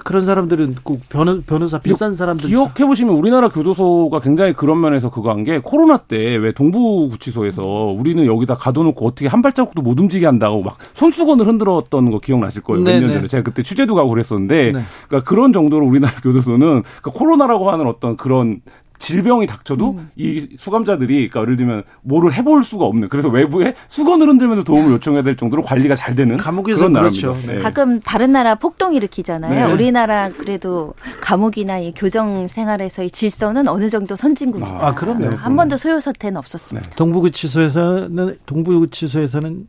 [0.04, 5.30] 그런 사람들은 꼭 변호, 변호사 비싼 사람들 기억해 보시면 우리나라 교도소가 굉장히 그런 면에서 그거
[5.30, 7.62] 한 게 코로나 때 왜 동부구치소에서
[7.96, 12.84] 우리는 여기다 가둬놓고 어떻게 한 발자국도 못 움직이게 한다고 막 손수건을 흔들었던 거 기억나실 거예요.
[12.84, 13.12] 몇 년.
[13.12, 14.82] 전에 제가 그때 취재도 가고 그랬었는데 네.
[15.08, 18.60] 그러니까 그런 정도로 우리나라 교도소는 그러니까 코로나라고 하는 어떤 그런
[19.00, 20.10] 질병이 닥쳐도 음.
[20.14, 25.22] 이 수감자들이 그러니까 예를 들면 뭐를 해볼 수가 없는 그래서 외부에 수건을 흔들면서 도움을 요청해야
[25.22, 27.28] 될 정도로 관리가 잘 되는 감옥에서 그런 그렇죠.
[27.28, 27.52] 나라입니다.
[27.54, 27.58] 네.
[27.60, 29.66] 가끔 다른 나라 폭동 일으키잖아요.
[29.68, 29.72] 네.
[29.72, 34.78] 우리나라 그래도 감옥이나 이 교정 생활에서의 질서는 어느 정도 선진국이에요.
[34.78, 35.30] 아, 그럼요.
[35.34, 36.90] 한 번도 소요 사태는 없었습니다.
[36.90, 39.66] 동부구치소에서는 동부구치소에서는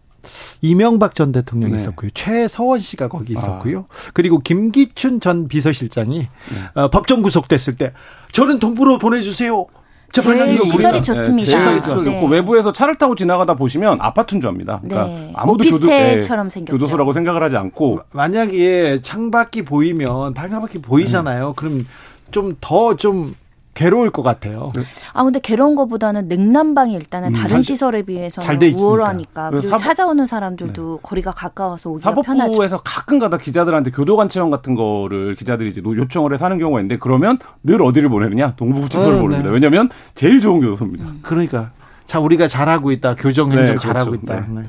[0.62, 1.78] 이명박 전 대통령이 네.
[1.78, 2.10] 있었고요.
[2.14, 3.86] 최서원 씨가 거기 있었고요.
[4.14, 6.28] 그리고 김기춘 전 비서실장이
[6.76, 7.94] 어, 법정 구속됐을 때
[8.32, 9.66] 저는 동부로 보내주세요.
[10.14, 11.52] 제발 제일 이거 시설이 우리가- 좋습니다.
[11.52, 12.12] 네, 시설이 시설이 네.
[12.16, 14.82] 좋고 외부에서 차를 타고 지나가다 보시면 아파트인 줄 압니다.
[14.84, 15.32] 그러니까 네.
[15.36, 16.78] 아무도 교도, 오피스텔처럼 예, 생겼죠.
[16.78, 21.54] 교도소라고 생각을 하지 않고 만약에 창밖이 보이면 창밖이 보이잖아요.
[21.56, 21.88] 그럼
[22.32, 23.36] 좀 더좀
[23.74, 24.74] 괴로울 것 같아요.
[25.14, 28.74] 아 근데 괴로운 것보다는 냉난방이 일단은 다른 잘- 시설에 비해서는.
[28.76, 32.52] 우월하니까 그리고 사법- 찾아오는 사람들도 거리가 가까워서 오기가 편하죠.
[32.54, 36.98] 사법부에서 가끔가다 기자들한테 교도관 체험 같은 거를 기자들이 이제 노- 요청을 해서 하는 경우가 있는데
[36.98, 39.50] 그러면 늘 어디를 보내느냐 동부구치소를 어, 보냅니다.
[39.50, 39.54] 네.
[39.54, 41.06] 왜냐하면 제일 좋은 교도소입니다.
[41.22, 41.72] 그러니까
[42.06, 43.16] 자 우리가 잘하고 있다.
[43.16, 44.26] 교정 행정 네, 잘하고 그렇죠.
[44.34, 44.48] 있다.
[44.50, 44.64] 네.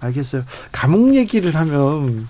[0.00, 0.42] 알겠어요.
[0.72, 2.26] 감옥 얘기를 하면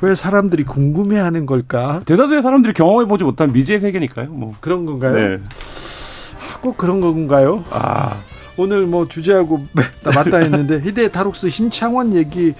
[0.00, 2.02] 왜 사람들이 궁금해하는 걸까?
[2.06, 4.28] 대다수의 사람들이 경험해보지 못한 미지의 세계니까요.
[4.30, 4.54] 뭐.
[4.60, 5.14] 그런 건가요?
[5.14, 5.40] 네.
[6.60, 7.64] 꼭 그런 건가요?
[7.70, 8.16] 아,
[8.56, 9.66] 오늘 뭐 주제하고
[10.04, 12.54] 맞다 했는데 히데 다록스 신창원 얘기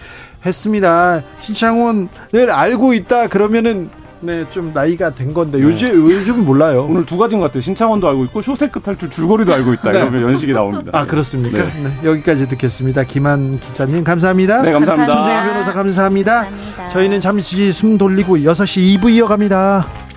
[0.44, 1.22] 했습니다.
[1.40, 6.86] 신창원을 알고 있다 그러면은 네 좀 나이가 된 건데 요즘 요즘 몰라요.
[6.88, 7.60] 오늘 두 가지인 것 같아요.
[7.60, 9.92] 신창원도 알고 있고 쇼세크 탈출 줄거리도 알고 있다.
[9.92, 9.98] 네.
[10.00, 10.90] 이러면 연식이 나옵니다.
[10.92, 11.58] 아 그렇습니까?
[11.58, 11.64] 네.
[12.02, 13.04] 네, 여기까지 듣겠습니다.
[13.04, 14.62] 김한 기자님 감사합니다.
[14.62, 15.14] 네, 감사합니다.
[15.14, 15.52] 감사합니다.
[15.52, 16.44] 변호사 감사합니다.
[16.44, 16.88] 감사합니다.
[16.88, 20.07] 저희는 잠시 숨 돌리고 6시 2부 이어갑니다.